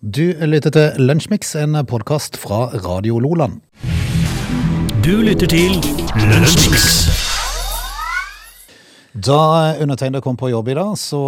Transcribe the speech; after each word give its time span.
Du 0.00 0.22
lytter 0.48 0.72
til 0.72 0.94
Lunsjmix, 1.04 1.50
en 1.60 1.76
podkast 1.84 2.38
fra 2.40 2.70
Radio 2.86 3.18
Loland. 3.20 3.58
Du 5.04 5.10
lytter 5.20 5.44
til 5.44 5.74
Lunsjmix. 6.16 6.86
Da 9.12 9.36
undertegnede 9.82 10.22
kom 10.24 10.38
på 10.40 10.48
jobb 10.48 10.70
i 10.72 10.76
dag, 10.78 10.94
så 10.96 11.20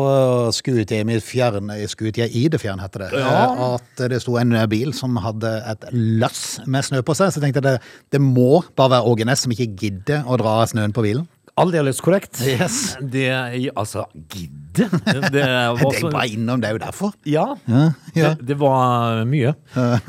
skuet 0.57 0.89
jeg 0.89 1.05
i 1.05 1.09
mitt 1.11 1.21
fjerne, 1.21 1.77
skuet 1.93 2.17
jeg 2.23 2.33
i 2.33 2.47
det 2.49 2.63
fjern, 2.63 2.81
heter 2.81 3.05
det, 3.05 3.21
Ja. 3.21 3.75
at 3.75 4.09
det 4.09 4.23
sto 4.25 4.39
en 4.41 4.57
bil 4.71 4.95
som 4.97 5.21
hadde 5.21 5.53
et 5.69 5.85
lass 5.93 6.61
med 6.67 6.83
snø 6.83 7.03
på 7.05 7.13
seg. 7.15 7.29
Så 7.29 7.43
jeg 7.43 7.53
tenkte 7.53 7.61
det, 7.69 7.79
det 8.11 8.23
må 8.25 8.65
bare 8.75 8.91
være 8.97 9.05
Åge 9.05 9.25
Næss 9.29 9.45
som 9.45 9.53
ikke 9.53 9.77
gidder 9.77 10.25
å 10.25 10.39
dra 10.41 10.65
snøen 10.65 10.97
på 10.97 11.03
bilen. 11.05 11.29
Aldeles 11.63 12.01
korrekt. 12.05 12.41
Yes. 12.47 12.97
Det 13.01 13.29
Altså, 13.77 14.05
gidde? 14.33 14.59
Det 14.73 15.43
var 15.45 15.77
Jeg 15.83 16.01
så 16.01 16.11
var 16.13 16.25
innom, 16.33 16.61
det 16.63 16.69
er 16.71 16.77
jo 16.79 16.81
derfor. 16.81 17.13
Ja. 17.29 17.45
ja. 17.69 18.33
Det, 18.39 18.47
det 18.53 18.57
var 18.61 19.23
mye. 19.29 19.53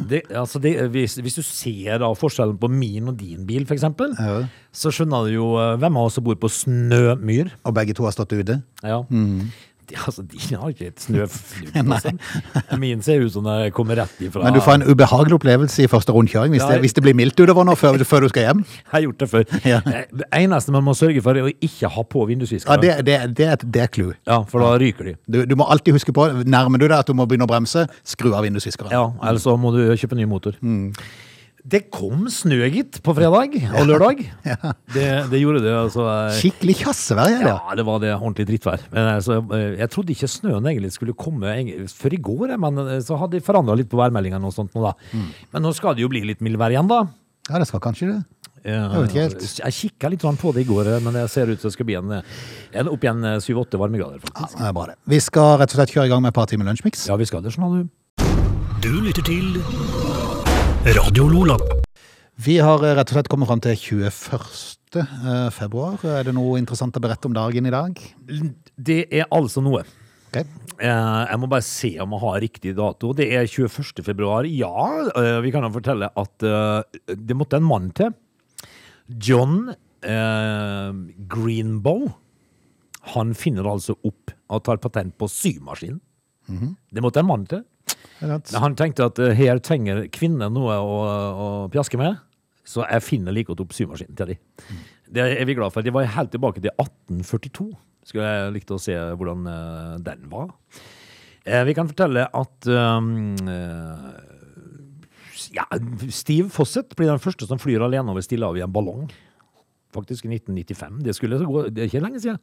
Det, 0.10 0.22
altså 0.32 0.62
det, 0.64 0.76
hvis, 0.94 1.18
hvis 1.20 1.36
du 1.40 1.44
ser 1.44 2.00
da 2.04 2.10
forskjellen 2.16 2.56
på 2.62 2.70
min 2.72 3.12
og 3.12 3.18
din 3.20 3.44
bil, 3.50 3.66
eksempel, 3.76 4.16
Ja. 4.20 4.38
så 4.74 4.92
skjønner 4.96 5.28
du 5.28 5.34
jo 5.36 5.50
eh, 5.60 5.76
hvem 5.82 6.00
av 6.00 6.08
oss 6.08 6.16
som 6.20 6.24
bor 6.26 6.40
på 6.40 6.50
snømyr. 6.52 7.52
Og 7.68 7.76
begge 7.76 7.96
to 7.98 8.08
har 8.08 8.16
stått 8.16 8.34
ute. 8.40 8.62
Ja. 8.84 9.02
De, 9.90 9.96
altså, 10.08 10.24
de 10.24 10.40
har 10.56 10.70
ikke 10.72 10.88
et 10.92 11.00
snøflug 11.04 11.74
på. 11.92 12.12
Min 12.84 13.02
ser 13.04 13.24
ut 13.26 13.34
som 13.34 13.44
den 13.48 13.72
kommer 13.76 13.98
rett 14.00 14.22
ifra 14.24 14.44
Men 14.46 14.54
du 14.56 14.62
får 14.64 14.78
en 14.80 14.86
ubehagelig 14.88 15.36
opplevelse 15.40 15.84
i 15.84 15.88
første 15.92 16.14
rundkjøring 16.16 16.54
hvis, 16.56 16.64
Ja, 16.64 16.74
det, 16.76 16.84
hvis 16.86 16.94
det 16.96 17.04
blir 17.04 17.18
mildt 17.20 17.40
utover 17.44 17.68
nå 17.68 17.76
før, 17.80 17.98
før 18.08 18.24
du 18.24 18.30
skal 18.32 18.48
hjem. 18.48 18.62
Jeg 18.86 18.92
har 18.94 19.04
gjort 19.08 19.20
det 19.26 19.30
før. 19.34 19.44
Ja. 19.68 19.82
Eh, 19.86 20.06
Det 20.24 20.30
eneste 20.40 20.72
man 20.76 20.86
må 20.88 20.94
sørge 20.96 21.22
for, 21.26 21.36
er 21.36 21.50
å 21.50 21.54
ikke 21.60 21.90
ha 21.98 22.04
på 22.16 22.24
Ja, 22.24 22.30
vindusviskere. 22.32 22.80
det, 22.82 22.96
det, 23.10 23.18
det, 23.38 23.50
et- 23.58 23.68
det 23.74 23.82
er 23.84 23.92
clou. 23.92 24.14
Ja, 24.30 24.40
for 24.48 24.64
da 24.64 24.72
ryker 24.80 25.12
de. 25.12 25.16
Du, 25.28 25.42
du 25.50 25.56
må 25.60 25.68
alltid 25.74 25.98
huske 26.00 26.16
på, 26.16 26.30
nærmer 26.48 26.80
du 26.80 26.88
deg 26.88 26.98
at 27.02 27.08
du 27.12 27.14
må 27.18 27.28
begynne 27.28 27.48
å 27.48 27.52
bremse, 27.52 27.88
skru 28.08 28.32
av 28.38 28.44
vindusviskeren. 28.48 28.92
Ja, 28.94 29.06
eller 29.24 29.42
så 29.44 29.58
må 29.60 29.74
du 29.76 29.82
kjøpe 30.00 30.16
ny 30.20 30.26
motor. 30.30 30.56
Det 31.64 31.80
kom 31.96 32.26
snø, 32.28 32.58
gitt, 32.68 32.98
på 33.06 33.14
fredag 33.16 33.54
og 33.80 33.86
lørdag. 33.88 34.20
Det, 34.96 35.06
det 35.32 35.40
gjorde 35.40 35.62
det. 35.64 35.72
altså. 35.80 36.04
eh, 36.12 36.36
Skikkelig 36.42 36.76
kjassevær 36.82 37.30
er 37.32 37.40
det. 37.46 37.54
Ja, 37.54 37.76
det 37.80 37.86
var 37.88 38.02
det 38.04 38.12
ordentlig 38.18 38.46
drittvær. 38.50 38.84
Men 38.92 39.08
altså, 39.14 39.38
jeg 39.80 39.88
trodde 39.94 40.12
ikke 40.12 40.28
snøen 40.30 40.68
egentlig 40.68 40.92
skulle 40.92 41.16
komme 41.16 41.56
før 41.88 42.18
i 42.18 42.20
går, 42.28 42.54
men 42.60 42.84
så 43.08 43.16
hadde 43.22 43.38
de 43.40 43.46
forandra 43.48 43.78
litt 43.80 43.88
på 43.92 43.98
værmeldingene 44.02 44.50
og 44.50 44.54
sånt 44.58 44.76
nå, 44.76 44.84
da. 44.90 45.24
Men 45.56 45.64
nå 45.64 45.72
skal 45.78 45.96
det 45.96 46.04
jo 46.04 46.12
bli 46.12 46.26
litt 46.28 46.44
mildvær 46.44 46.76
igjen, 46.76 46.92
da. 46.92 47.00
Ja, 47.50 47.60
det 47.64 47.70
skal 47.72 47.82
kanskje 47.84 48.12
det. 48.12 48.20
Jeg 48.64 48.84
vet 48.94 49.10
ikke 49.12 49.24
helt. 49.26 49.48
Jeg 49.60 49.76
kikka 49.80 50.12
litt 50.14 50.24
sånn 50.24 50.38
på 50.40 50.52
det 50.56 50.62
i 50.64 50.68
går, 50.70 50.92
men 51.04 51.16
det 51.18 51.26
ser 51.32 51.50
ut 51.52 51.60
som 51.60 51.68
det 51.72 51.76
skal 51.76 51.88
bli 51.90 51.98
en, 52.00 52.14
en 52.20 52.92
opp 52.92 53.04
igjen 53.08 53.24
eh, 53.28 53.40
7-8 53.44 53.80
varmegrader, 53.82 54.20
Ja, 54.36 54.48
det 54.52 54.68
er 54.70 54.76
bra 54.78 54.86
det. 54.92 54.96
Vi 55.16 55.20
skal 55.24 55.58
rett 55.64 55.72
og 55.76 55.80
slett 55.80 55.96
kjøre 55.96 56.08
i 56.08 56.14
gang 56.14 56.24
med 56.24 56.32
et 56.36 56.38
par 56.38 56.48
timer 56.52 56.68
lunsjmiks. 56.72 57.08
Ja, 57.12 57.16
vi 57.20 57.28
skal 57.28 57.44
det, 57.44 57.56
skjønner 57.56 57.84
du. 57.84 57.92
Du 58.84 58.92
lytter 59.04 59.24
til 59.28 59.60
Radio 60.86 61.28
Lola. 61.30 61.58
Vi 62.44 62.58
har 62.60 62.82
eh, 62.84 62.94
rett 62.98 63.12
og 63.12 63.16
slett 63.18 63.30
kommet 63.32 63.48
fram 63.50 63.62
til 63.64 63.76
21. 63.78 64.18
eh, 65.00 65.50
februar. 65.56 66.00
Er 66.20 66.28
det 66.28 66.34
noe 66.36 66.58
interessant 66.60 66.98
å 66.98 67.02
berette 67.04 67.30
om 67.30 67.36
dagen 67.36 67.68
i 67.70 67.74
dag? 67.74 68.00
Det 68.76 69.04
er 69.14 69.28
altså 69.34 69.64
noe. 69.64 69.84
Ok. 70.32 70.38
Eh, 70.42 71.24
Jeg 71.30 71.40
må 71.40 71.48
bare 71.52 71.66
se 71.66 71.94
om 72.04 72.16
jeg 72.16 72.24
har 72.26 72.42
riktig 72.44 72.76
dato. 72.78 73.14
Det 73.16 73.30
er 73.32 73.48
21. 73.48 74.04
februar. 74.04 74.48
Ja, 74.50 75.40
vi 75.46 75.52
kan 75.54 75.64
jo 75.68 75.72
fortelle 75.78 76.10
at 76.20 76.38
det 76.44 77.38
måtte 77.38 77.60
en 77.62 77.68
mann 77.70 77.92
til. 77.96 78.12
John 79.08 79.70
Greenbow. 81.32 82.10
Han 83.14 83.34
finner 83.36 83.68
altså 83.68 83.96
opp 84.08 84.32
og 84.54 84.64
tar 84.64 84.78
patent 84.84 85.16
på 85.20 85.28
symaskin. 85.32 86.00
Det 86.92 87.04
måtte 87.04 87.20
en 87.24 87.30
mann 87.30 87.46
til. 87.48 87.64
Han 88.60 88.78
tenkte 88.80 89.08
at 89.10 89.20
eh, 89.22 89.36
her 89.38 89.60
trenger 89.64 90.06
kvinner 90.14 90.52
noe 90.54 90.78
å, 90.80 90.98
å 91.04 91.48
pjaske 91.74 92.00
med, 92.00 92.20
så 92.68 92.86
jeg 92.88 93.04
finner 93.04 93.36
like 93.36 93.52
godt 93.52 93.64
opp 93.66 93.76
symaskinen 93.76 94.18
til 94.18 94.34
dem. 94.34 94.84
Det 95.14 95.26
er 95.36 95.46
vi 95.46 95.56
glad 95.58 95.74
for. 95.76 95.86
Det 95.86 95.94
var 95.94 96.08
helt 96.16 96.32
tilbake 96.34 96.64
til 96.64 96.72
1842. 96.74 97.70
Skulle 98.08 98.28
jeg 98.28 98.54
likt 98.56 98.72
å 98.74 98.82
se 98.82 98.96
hvordan 98.96 99.48
eh, 99.52 99.96
den 100.08 100.28
var. 100.32 100.54
Eh, 101.44 101.64
vi 101.68 101.76
kan 101.76 101.90
fortelle 101.92 102.26
at 102.32 102.70
um, 102.72 103.36
ja, 105.54 105.68
Steve 106.10 106.48
Fawcett 106.52 106.96
blir 106.96 107.12
den 107.12 107.22
første 107.24 107.48
som 107.50 107.60
flyr 107.62 107.84
alene 107.84 108.12
over 108.14 108.24
Stillehavet 108.24 108.64
i 108.64 108.66
en 108.66 108.74
ballong. 108.74 109.08
Faktisk 109.94 110.26
i 110.26 110.32
1995. 110.34 111.02
Det, 111.06 111.16
skulle 111.18 111.42
gå, 111.44 111.66
det 111.70 111.84
er 111.84 111.92
ikke 111.92 112.04
lenge 112.04 112.24
siden. 112.24 112.40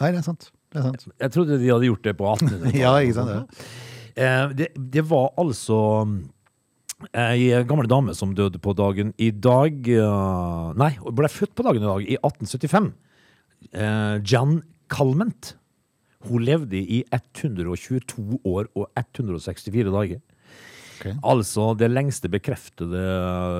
Nei, 0.00 0.10
det 0.10 0.22
er 0.22 0.26
sant. 0.26 0.48
Det 0.72 0.80
er 0.80 0.86
sant. 0.88 1.04
Jeg 1.20 1.34
trodde 1.34 1.58
de 1.60 1.70
hadde 1.70 1.90
gjort 1.90 2.06
det 2.06 2.14
på 2.18 2.30
1800-tallet. 2.30 2.78
Ja, 2.84 2.94
ikke 3.02 3.18
sant, 3.18 3.34
ja. 3.34 3.42
Eh, 4.16 4.48
det, 4.54 4.70
det 4.76 5.02
var 5.10 5.32
altså 5.40 5.78
ei 7.12 7.50
gammel 7.66 7.88
dame 7.90 8.14
som 8.16 8.32
døde 8.36 8.60
på 8.62 8.72
dagen 8.78 9.10
i 9.20 9.30
dag 9.34 9.88
eh, 9.90 10.68
Nei, 10.78 10.92
hun 11.02 11.16
ble 11.18 11.28
født 11.28 11.54
på 11.58 11.66
dagen 11.66 11.82
i 11.82 11.88
dag, 11.90 12.06
i 12.06 12.16
1875. 12.20 12.92
Eh, 13.72 14.14
Jan 14.30 14.60
Calment. 14.92 15.54
Hun 16.24 16.44
levde 16.46 16.78
i 16.80 17.02
122 17.12 18.38
år 18.48 18.70
og 18.72 18.86
164 18.96 19.90
dager. 19.92 20.22
Okay. 20.94 21.16
Altså 21.26 21.72
det 21.76 21.90
lengste 21.90 22.30
bekreftede 22.32 23.02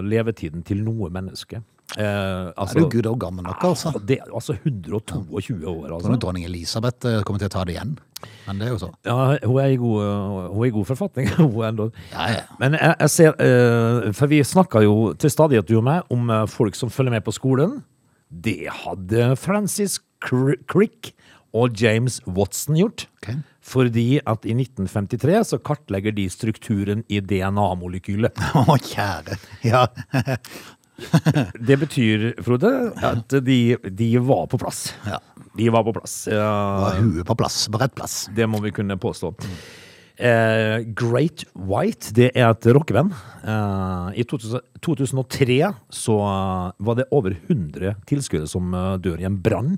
levetiden 0.07 0.63
til 0.65 0.81
noe 0.87 1.11
menneske. 1.13 1.61
Eh, 1.99 2.01
Er 2.01 2.53
altså, 2.57 2.81
du 2.81 2.89
gud 2.89 3.07
og 3.11 3.19
gammel 3.21 3.45
nok, 3.45 3.65
altså? 3.69 3.93
det, 4.09 4.21
altså 4.33 4.57
122 4.57 5.67
år, 5.69 5.89
Så 5.89 5.95
altså. 5.99 6.17
dronning 6.17 6.47
Elisabeth 6.47 7.07
eh, 7.07 7.21
kommer 7.23 7.43
til 7.43 7.51
å 7.51 7.55
ta 7.59 7.65
det 7.69 7.77
igjen. 7.77 7.99
Men 8.47 8.61
det 8.61 8.67
er 8.69 8.73
jo 8.75 8.81
så. 8.83 8.91
Ja, 9.07 9.17
hun 9.45 9.59
er 9.63 9.73
i 9.73 9.79
god, 9.81 10.51
hun 10.53 10.63
er 10.63 10.69
i 10.69 10.75
god 10.75 10.89
forfatning. 10.91 11.31
Ja, 12.15 12.27
ja. 12.31 12.43
Men 12.61 12.77
jeg, 12.77 12.95
jeg 13.01 13.11
ser, 13.11 13.35
eh, 13.43 14.13
for 14.17 14.31
vi 14.31 14.43
snakker 14.45 14.85
jo 14.85 14.95
til 15.19 15.33
stadighet 15.33 15.69
du 15.69 15.77
og 15.79 15.85
meg 15.87 16.13
om 16.13 16.31
eh, 16.31 16.47
folk 16.51 16.77
som 16.79 16.93
følger 16.93 17.15
med 17.15 17.25
på 17.27 17.35
skolen. 17.35 17.79
Det 18.29 18.67
hadde 18.83 19.35
Francis 19.41 20.01
Crick 20.25 21.13
og 21.55 21.77
James 21.81 22.21
Watson 22.27 22.79
gjort. 22.79 23.07
Okay. 23.23 23.39
Fordi 23.65 24.19
at 24.21 24.45
i 24.45 24.55
1953 24.57 25.45
så 25.53 25.61
kartlegger 25.65 26.15
de 26.17 26.27
strukturen 26.33 27.05
i 27.09 27.21
DNA-molekylet. 27.25 28.41
Å, 28.61 28.79
kjære. 28.91 29.39
Ja. 29.65 29.87
Det 31.69 31.77
betyr, 31.81 32.27
Frode, 32.45 32.71
at 33.03 33.35
de, 33.45 33.77
de 33.83 34.11
var 34.23 34.47
på 34.53 34.61
plass. 34.63 34.89
ja. 35.09 35.21
De 35.55 35.69
var 35.71 35.85
på 35.87 35.93
plass. 35.95 36.25
Ja, 36.27 36.47
var 36.83 36.97
huet 36.99 37.27
på 37.29 37.35
plass, 37.39 37.69
på 37.71 37.79
rett 37.79 37.93
plass. 37.95 38.25
Det 38.35 38.43
må 38.51 38.59
vi 38.65 38.73
kunne 38.75 38.97
påstå. 38.99 39.29
Eh, 40.19 40.81
Great 40.99 41.45
White, 41.55 42.11
det 42.15 42.33
er 42.35 42.49
et 42.49 42.67
rockeband. 42.75 43.15
Eh, 43.43 44.19
I 44.19 44.25
2000, 44.27 44.65
2003 44.83 45.61
så 45.95 46.17
var 46.75 46.99
det 46.99 47.07
over 47.15 47.37
100 47.47 47.95
tilskuere 48.11 48.51
som 48.51 48.75
eh, 48.75 48.97
dør 49.03 49.23
i 49.23 49.29
en 49.31 49.39
brann 49.43 49.77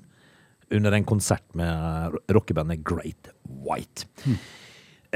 under 0.72 0.96
en 0.96 1.04
konsert 1.06 1.44
med 1.54 2.16
rockebandet 2.32 2.80
Great 2.84 3.28
White. 3.44 4.08
Eh, 4.24 4.40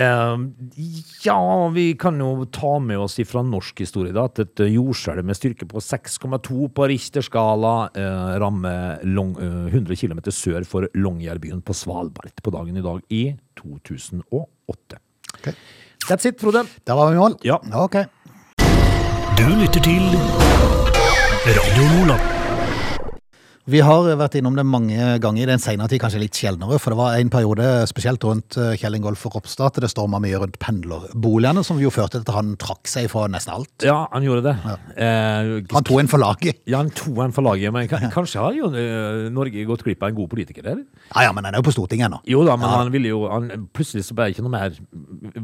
ja, 0.01 1.69
vi 1.75 1.95
kan 2.01 2.21
jo 2.21 2.47
ta 2.53 2.79
med 2.81 2.99
oss 2.99 3.19
fra 3.29 3.43
norsk 3.45 3.83
historie 3.85 4.15
da, 4.17 4.25
at 4.31 4.41
et 4.41 4.63
jordskjelv 4.71 5.27
med 5.27 5.37
styrke 5.37 5.69
på 5.69 5.83
6,2 5.85 6.71
på 6.73 6.89
Richter-skala 6.89 7.75
eh, 7.93 8.33
rammer 8.41 9.05
long, 9.05 9.35
eh, 9.37 9.69
100 9.69 10.01
km 10.01 10.23
sør 10.33 10.65
for 10.69 10.89
Longyearbyen 10.97 11.61
på 11.61 11.77
Svalbard 11.77 12.41
på 12.41 12.55
dagen 12.55 12.81
i 12.81 12.87
dag 12.87 13.05
i 13.13 13.23
2008. 13.61 15.01
Ok. 15.37 15.53
That's 16.09 16.27
it, 16.27 16.41
Frode. 16.41 16.65
Der 16.87 16.97
var 16.97 17.11
vi 17.11 17.19
i 17.19 17.21
mål? 17.21 17.39
Ja. 17.45 17.61
Ok. 17.77 18.01
Du 19.37 19.47
lytter 19.61 19.81
til 19.85 20.05
Radio 21.45 21.89
Lola. 21.99 22.40
Vi 23.71 23.81
har 23.85 24.07
vært 24.19 24.35
innom 24.41 24.57
det 24.59 24.65
mange 24.67 24.97
ganger 25.23 25.45
i 25.45 25.49
den 25.53 25.61
senere 25.63 25.87
tid, 25.93 26.01
kanskje 26.03 26.21
litt 26.23 26.35
sjeldnere, 26.39 26.79
for 26.83 26.91
det 26.95 26.99
var 26.99 27.19
en 27.21 27.29
periode 27.31 27.67
spesielt 27.87 28.25
rundt 28.27 28.57
eh, 28.59 28.73
Kjell 28.81 28.97
Ingolf 28.99 29.23
og 29.29 29.37
at 29.41 29.79
det 29.85 29.91
storma 29.93 30.19
mye 30.23 30.41
rundt 30.43 30.57
pendlerboligene, 30.63 31.63
som 31.67 31.79
jo 31.83 31.93
førte 31.95 32.19
til 32.19 32.25
at 32.27 32.33
han 32.35 32.55
trakk 32.61 32.89
seg 32.91 33.07
for 33.13 33.31
nesten 33.31 33.53
alt. 33.55 33.71
Ja, 33.87 34.09
han 34.11 34.27
gjorde 34.27 34.43
det. 34.49 34.55
Eh, 34.97 35.51
Han 35.71 35.87
tok 35.87 36.01
en 36.03 36.11
for 36.11 36.19
laget. 36.23 36.61
ja, 36.67 36.81
han 36.83 36.91
tok 36.91 37.21
en 37.27 37.35
for 37.37 37.47
laget, 37.47 37.71
men 37.77 37.87
kanskje 37.91 38.43
har 38.43 38.57
jo 38.59 38.73
eh, 38.75 39.29
Norge 39.35 39.65
gått 39.69 39.85
glipp 39.87 40.03
av 40.03 40.11
en 40.11 40.19
god 40.19 40.31
politiker, 40.35 40.67
eller? 40.67 40.83
Ja, 41.15 41.29
ja, 41.29 41.33
men 41.37 41.45
han 41.47 41.55
er 41.55 41.63
jo 41.63 41.69
på 41.71 41.75
Stortinget 41.77 42.09
ennå. 42.11 42.21
Jo 42.27 42.43
da, 42.49 42.57
men 42.59 42.69
han 42.75 42.91
ville 42.95 43.13
jo 43.13 43.23
han, 43.31 43.51
Plutselig 43.77 44.07
så 44.09 44.17
ble 44.19 44.29
det 44.31 44.35
ikke 44.39 44.47
noe 44.49 44.57
mer 44.57 44.75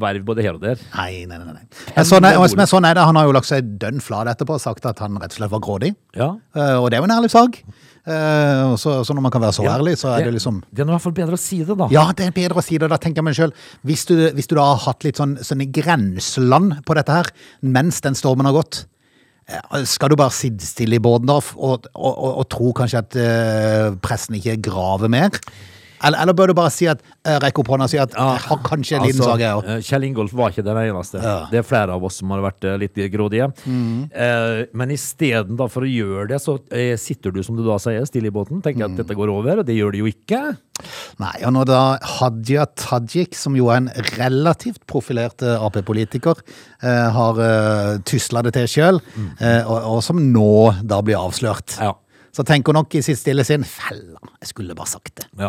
verv 0.02 0.24
både 0.26 0.42
her 0.44 0.56
og 0.58 0.62
der. 0.64 0.80
Nei, 0.96 1.24
nei, 1.30 1.38
nei. 1.38 1.54
nei. 1.60 1.66
Men 1.94 2.08
sånn 2.08 2.26
er, 2.26 2.40
men 2.58 2.70
sånn 2.70 2.88
er 2.88 2.98
det. 2.98 3.06
Han 3.06 3.18
har 3.20 3.28
jo 3.30 3.34
lagt 3.36 3.48
seg 3.50 3.74
dønn 3.80 4.02
flat 4.02 4.32
etterpå 4.34 4.56
og 4.58 4.62
sagt 4.64 4.88
at 4.88 4.98
han 5.04 5.18
rett 5.22 5.30
og 5.36 5.38
slett 5.40 5.52
var 5.52 5.62
grådig. 5.64 5.92
Ja. 6.18 6.32
Eh, 6.56 6.74
Og 6.80 6.90
det 6.90 6.98
er 6.98 7.04
jo 7.04 7.08
en 7.10 7.16
ærlig 7.20 7.30
sak. 7.32 7.60
Eh, 8.06 8.76
Så, 8.78 8.92
så 9.04 9.14
når 9.16 9.24
man 9.24 9.32
kan 9.34 9.42
være 9.42 9.56
så 9.56 9.64
Ja, 9.66 9.76
ærlig, 9.80 9.96
så 9.98 10.12
er 10.14 10.24
det 10.28 10.34
liksom 10.36 10.60
Det 10.70 10.84
er 10.84 10.86
i 10.86 10.92
hvert 10.94 11.02
fall 11.02 11.14
bedre 11.16 11.34
å 11.34 11.42
si 11.42 11.58
det, 11.66 11.76
da. 11.76 11.88
Ja, 11.90 12.04
det 12.14 12.28
er 12.28 12.34
bedre 12.36 12.60
å 12.62 12.64
si 12.64 12.78
det. 12.78 12.88
Da 12.92 12.98
tenker 13.02 13.18
jeg 13.22 13.26
meg 13.26 13.34
sjøl. 13.38 13.54
hvis 13.82 14.04
du, 14.06 14.14
hvis 14.36 14.46
du 14.46 14.54
da 14.54 14.66
har 14.72 14.82
hatt 14.86 15.02
litt 15.06 15.18
sånn, 15.18 15.36
sånne 15.42 15.66
grenseland 15.74 16.84
på 16.86 16.94
dette 16.94 17.16
her, 17.18 17.32
mens 17.62 18.00
den 18.04 18.14
stormen 18.14 18.46
har 18.46 18.54
gått, 18.54 18.84
eh, 19.48 19.82
skal 19.84 20.10
du 20.10 20.16
bare 20.16 20.30
sitte 20.34 20.64
stille 20.64 21.00
i 21.00 21.02
båten 21.02 21.26
da, 21.26 21.40
og, 21.40 21.50
og, 21.56 21.88
og, 21.96 22.30
og 22.42 22.46
tro 22.54 22.70
kanskje 22.78 23.02
at 23.02 23.16
eh, 23.18 23.90
pressen 24.02 24.38
ikke 24.38 24.60
graver 24.70 25.10
mer? 25.10 25.30
Eller, 26.04 26.18
eller 26.22 26.34
bør 26.36 26.50
du 26.52 26.54
bare 26.58 26.70
si 26.74 26.86
at 26.90 27.00
eh, 27.24 27.38
rekke 27.42 27.62
opp 27.62 27.70
hånda 27.72 27.86
og 27.88 27.92
si 27.92 27.98
at 28.02 28.12
jeg 28.16 28.42
har 28.46 28.60
kanskje 28.66 28.96
en 28.98 29.06
liten 29.06 29.22
Altså, 29.26 29.62
eh, 29.76 29.80
Kjell 29.86 30.04
Ingolf 30.08 30.34
var 30.36 30.52
ikke 30.52 30.64
den 30.66 30.76
eneste. 30.82 31.20
Ja. 31.22 31.36
Det 31.50 31.60
er 31.62 31.66
flere 31.66 31.94
av 31.96 32.04
oss 32.04 32.18
som 32.20 32.30
har 32.34 32.42
vært 32.44 32.64
eh, 32.68 32.76
litt 32.82 32.98
grådige. 33.12 33.48
Mm. 33.64 34.10
Eh, 34.12 34.60
men 34.76 34.90
isteden 34.94 35.56
for 35.72 35.86
å 35.86 35.90
gjøre 35.90 36.28
det, 36.34 36.40
så 36.42 36.58
eh, 36.70 36.94
sitter 37.00 37.32
du, 37.34 37.42
som 37.46 37.56
du 37.58 37.64
da 37.66 37.78
sier, 37.82 38.04
stille 38.08 38.28
i 38.30 38.34
båten, 38.34 38.62
tenker 38.64 38.86
Mm. 38.86 38.92
at 38.92 38.98
dette 39.00 39.14
går 39.16 39.30
over, 39.32 39.58
og 39.62 39.66
det 39.66 39.74
gjør 39.78 39.94
det 39.94 40.00
jo 40.02 40.08
ikke. 40.10 40.40
Nei, 41.22 41.32
og 41.48 41.52
når 41.56 41.64
da 41.70 41.80
Hadia 42.18 42.66
Tajik, 42.76 43.34
som 43.34 43.56
jo 43.56 43.70
er 43.72 43.78
en 43.80 43.88
relativt 44.18 44.82
profilert 44.86 45.40
eh, 45.42 45.56
Ap-politiker, 45.64 46.36
eh, 46.82 47.06
har 47.16 47.40
tysla 48.04 48.42
det 48.44 48.52
til 48.58 48.68
sjøl, 48.68 49.00
eh, 49.40 49.62
og, 49.64 49.78
og 49.96 50.02
som 50.04 50.20
nå 50.20 50.48
da 50.84 51.00
blir 51.02 51.16
avslørt, 51.18 51.78
Ja. 51.80 51.94
Så 52.36 52.44
tenker 52.44 52.74
hun 52.74 52.76
nok 52.82 52.94
i 52.98 53.00
sitt 53.04 53.16
stille 53.16 53.44
sinn 53.48 53.62
Fella, 53.64 54.20
jeg 54.42 54.50
skulle 54.50 54.74
bare 54.76 54.90
sagt 54.90 55.22
det. 55.22 55.24
Ja. 55.40 55.48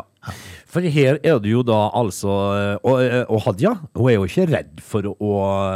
For 0.71 0.85
her 0.87 1.17
er 1.19 1.39
det 1.43 1.51
jo 1.51 1.61
da 1.67 1.77
altså 1.95 2.31
eh, 2.55 2.87
Og, 2.87 3.01
eh, 3.03 3.23
og 3.27 3.41
Hadia 3.43 3.73
hun 3.97 4.07
er 4.11 4.15
jo 4.17 4.27
ikke 4.27 4.45
redd 4.47 4.81
for 4.83 5.09
å, 5.11 5.31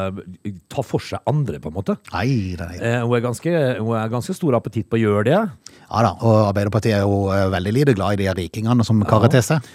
eh, 0.08 0.54
ta 0.72 0.84
for 0.88 1.04
seg 1.04 1.20
andre, 1.28 1.60
på 1.60 1.72
en 1.72 1.76
måte. 1.76 1.98
Nei, 2.14 2.56
Eh, 2.56 3.02
Hun 3.04 3.16
er 3.18 3.24
ganske, 3.26 3.52
ganske 4.14 4.36
stor 4.38 4.56
appetitt 4.60 4.88
på 4.92 5.00
å 5.00 5.04
gjøre 5.04 5.26
det. 5.28 5.40
Ja 5.92 6.04
da, 6.08 6.14
og 6.24 6.38
Arbeiderpartiet 6.54 6.96
er 7.02 7.04
jo 7.04 7.28
veldig 7.52 7.74
lite 7.76 7.96
glad 7.98 8.16
i 8.20 8.24
de 8.24 8.36
rikingene 8.42 8.86
som 8.88 9.02
karer 9.04 9.32
til 9.36 9.44
seg. 9.44 9.68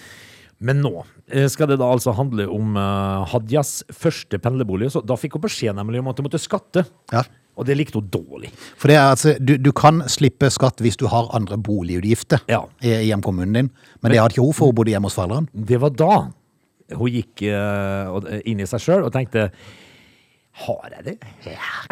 Men 0.59 0.81
nå 0.81 1.03
skal 1.51 1.69
det 1.69 1.77
da 1.77 1.85
altså 1.93 2.15
handle 2.17 2.47
om 2.49 2.73
Hadias 3.29 3.83
første 3.93 4.39
pendlerbolig. 4.41 4.89
Så 4.95 5.03
da 5.05 5.13
fikk 5.19 5.35
hun 5.37 5.43
beskjed 5.45 5.77
nemlig 5.77 6.01
om 6.01 6.09
at 6.09 6.17
hun 6.17 6.25
måtte 6.25 6.41
skatte. 6.41 6.87
Ja. 7.13 7.21
Og 7.57 7.65
det 7.65 7.75
likte 7.79 7.97
hun 7.97 8.07
dårlig. 8.13 8.51
For 8.77 8.87
det 8.91 8.97
er 8.99 9.07
altså, 9.09 9.33
du, 9.41 9.55
du 9.57 9.71
kan 9.75 10.03
slippe 10.11 10.49
skatt 10.53 10.81
hvis 10.85 10.97
du 11.01 11.07
har 11.09 11.31
andre 11.35 11.57
boligutgifter 11.57 12.43
Ja. 12.51 12.61
i 12.85 12.91
i 13.01 13.07
hjemkommunen 13.09 13.53
din, 13.57 13.69
men 14.01 14.11
det 14.13 14.19
hadde 14.21 14.35
ikke 14.37 14.45
hun, 14.45 14.53
for 14.53 14.69
hun 14.71 14.77
bodde 14.77 14.93
hjemme 14.93 15.09
hos 15.09 15.17
foreldrene. 15.17 15.49
Det 15.67 15.79
var 15.81 15.89
da 15.97 16.11
hun 16.95 17.09
gikk 17.11 17.41
uh, 17.49 18.21
inn 18.47 18.61
i 18.63 18.67
seg 18.69 18.79
sjøl 18.85 19.03
og 19.07 19.11
tenkte 19.15 19.49
Har 20.57 20.87
jeg 20.89 21.03
det? 21.05 21.15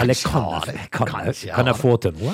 Eller 0.01 0.17
kan 0.17 0.45
jeg, 0.65 0.87
kan, 0.89 1.09
jeg, 1.11 1.25
kanskje 1.25 1.47
jeg 1.51 1.55
kan 1.55 1.67
jeg 1.69 1.77
få 1.77 1.91
til 2.01 2.15
noe? 2.17 2.33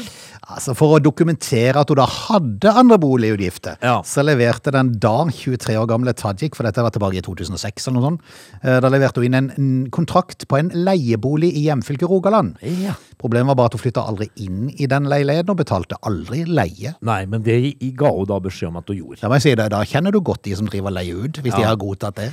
Altså 0.51 0.73
For 0.75 0.95
å 0.95 0.99
dokumentere 1.03 1.81
at 1.83 1.91
hun 1.91 1.99
da 1.99 2.05
hadde 2.09 2.71
andre 2.81 2.97
boligutgifter, 3.01 3.75
Ja. 3.83 3.97
så 4.07 4.23
leverte 4.25 4.71
den 4.73 4.93
da 4.99 5.25
23 5.27 5.75
år 5.77 5.89
gamle 5.91 6.13
Tajik, 6.17 6.55
for 6.57 6.63
dette 6.67 6.81
var 6.83 6.93
tilbake 6.95 7.19
i 7.19 7.23
2006 7.25 7.87
eller 7.87 7.99
noe 7.99 8.07
sånt, 8.07 8.21
eh, 8.63 8.79
da 8.83 8.89
leverte 8.89 9.21
hun 9.21 9.27
inn 9.29 9.37
en 9.41 9.49
en 9.61 9.67
kontrakt 9.93 10.47
på 10.47 10.57
en 10.57 10.71
leiebolig 10.73 11.51
i 11.59 11.65
hjemfylket 11.67 12.09
Rogaland. 12.09 12.55
Ja. 12.63 12.95
Problemet 13.21 13.51
var 13.51 13.59
bare 13.59 13.71
at 13.71 13.77
hun 13.77 13.83
flytta 13.83 14.05
aldri 14.07 14.29
inn 14.41 14.71
i 14.79 14.87
den 14.89 15.05
leiligheten 15.11 15.51
og 15.53 15.59
betalte 15.61 15.99
aldri 16.07 16.45
leie. 16.47 16.95
Nei, 17.05 17.25
men 17.29 17.43
det 17.45 17.59
ga 17.99 18.09
hun 18.15 18.25
da 18.31 18.39
beskjed 18.39 18.71
om 18.71 18.77
at 18.81 18.87
hun 18.89 18.97
gjorde. 18.97 19.21
Da 19.21 19.29
må 19.29 19.37
jeg 19.37 19.45
si 19.49 19.55
det, 19.59 19.69
da 19.75 19.83
kjenner 19.85 20.11
du 20.15 20.21
godt 20.21 20.43
de 20.47 20.55
som 20.57 20.65
driver 20.71 20.95
leie 20.95 21.13
ut, 21.13 21.37
hvis 21.43 21.53
de 21.55 21.63
har 21.67 21.77
godtatt 21.81 22.15
det. 22.23 22.31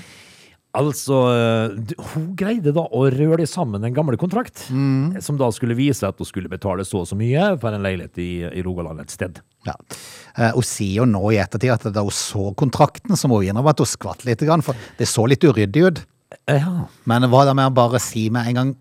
Altså, 0.79 1.17
eh, 1.35 1.95
hun 2.13 2.29
greide 2.39 2.71
da 2.77 2.85
å 2.95 3.01
røre 3.11 3.47
sammen 3.51 3.83
en 3.85 3.95
gammel 3.97 4.17
kontrakt, 4.21 4.67
Mm. 4.71 5.17
som 5.25 5.37
da 5.41 5.49
skulle 5.51 5.75
vise 5.75 6.07
at 6.07 6.19
hun 6.21 6.29
skulle 6.29 6.49
betale 6.53 6.85
så 6.87 7.01
og 7.03 7.09
så 7.11 7.17
mye 7.19 7.57
for 7.59 7.75
en 7.75 7.83
leilighet 7.83 8.19
i, 8.23 8.29
i 8.61 8.63
Rogaland 8.63 9.01
et 9.03 9.11
sted. 9.11 9.41
Ja. 9.67 9.75
Eh, 10.39 10.53
Hun 10.55 10.63
sier 10.63 11.01
jo 11.03 11.07
nå 11.11 11.25
i 11.35 11.41
ettertid 11.43 11.73
at 11.75 11.89
da 11.93 12.05
hun 12.07 12.15
så 12.15 12.53
kontrakten, 12.55 13.17
så 13.19 13.27
må 13.29 13.41
hun 13.43 13.51
innrømme 13.51 13.75
at 13.75 13.83
hun 13.83 13.91
skvatt 13.91 14.23
litt, 14.29 14.45
for 14.63 14.75
det 14.99 15.09
så 15.11 15.27
litt 15.29 15.43
uryddig 15.43 15.83
ut. 15.89 16.05
Ja. 16.47 16.87
Men 17.09 17.23
hva 17.33 17.45
da 17.49 17.55
med 17.57 17.73
å 17.73 17.75
bare 17.75 17.99
si 18.05 18.29
med 18.31 18.47
en 18.53 18.55
gang 18.61 18.77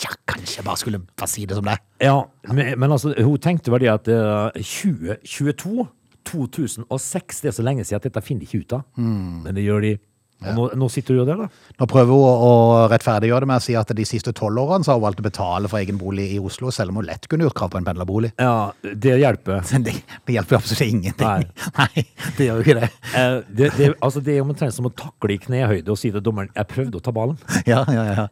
Ja, 0.00 0.10
kanskje 0.28 0.60
jeg 0.60 0.64
bare 0.64 0.78
skulle 0.80 0.98
bare 1.16 1.28
si 1.28 1.44
det 1.44 1.56
som 1.58 1.64
det. 1.66 1.74
Ja, 2.00 2.22
men, 2.48 2.78
men 2.78 2.90
altså, 2.94 3.10
hun 3.18 3.36
tenkte 3.42 3.72
vel 3.74 3.80
det 3.82 3.90
at 3.92 4.08
eh, 4.08 4.62
2022, 4.62 5.88
2006, 6.30 7.40
det 7.42 7.50
er 7.50 7.56
så 7.56 7.64
lenge 7.66 7.84
siden 7.84 7.98
at 8.00 8.06
dette 8.08 8.22
finner 8.24 8.44
de 8.44 8.48
ikke 8.48 8.62
ut 8.64 8.74
av. 8.78 8.84
Mm. 8.96 9.42
Men 9.44 9.56
det 9.58 9.64
gjør 9.66 9.84
de. 9.84 9.92
Og 10.40 10.56
nå, 10.56 10.66
nå 10.80 10.88
sitter 10.92 11.14
du 11.16 11.20
jo 11.20 11.26
der, 11.28 11.42
da. 11.42 11.74
Nå 11.80 11.86
prøver 11.90 12.16
hun 12.16 12.44
å 12.46 12.52
rettferdiggjøre 12.92 13.44
det 13.44 13.50
med 13.50 13.60
å 13.60 13.64
si 13.64 13.74
at 13.76 13.92
de 13.96 14.06
siste 14.08 14.32
tolv 14.36 14.62
årene 14.62 14.86
så 14.86 14.94
har 14.94 15.00
hun 15.00 15.04
valgt 15.04 15.20
å 15.20 15.26
betale 15.26 15.68
for 15.68 15.80
egen 15.82 16.00
bolig 16.00 16.30
i 16.36 16.40
Oslo, 16.40 16.72
selv 16.74 16.94
om 16.94 17.00
hun 17.00 17.08
lett 17.10 17.28
kunne 17.30 17.44
gjort 17.44 17.58
krav 17.60 17.74
på 17.74 17.80
en 17.80 17.88
pendlerbolig. 17.88 18.32
Ja, 18.40 18.72
det 18.82 19.18
hjelper. 19.20 19.64
Det, 19.80 19.94
det 20.28 20.34
hjelper 20.34 20.58
absolutt 20.58 20.82
ingenting. 20.84 21.24
Nei. 21.24 21.52
Nei, 21.80 22.04
det 22.36 22.46
gjør 22.46 22.60
jo 22.60 22.64
ikke 22.66 22.74
det. 22.80 22.88
Eh, 23.16 23.36
det, 23.48 23.70
det, 23.78 23.86
altså, 24.04 24.20
det 24.24 24.34
er 24.36 24.44
omtrent 24.44 24.76
som 24.76 24.88
å 24.88 24.92
takle 24.92 25.34
i 25.34 25.40
knehøyde 25.40 25.92
og 25.92 25.98
si 25.98 26.10
til 26.12 26.22
dommeren 26.24 26.50
'jeg 26.52 26.68
prøvde 26.68 27.00
å 27.00 27.04
ta 27.04 27.14
ballen'. 27.16 27.40
Ja, 27.70 27.84
ja, 27.88 28.04
ja. 28.04 28.26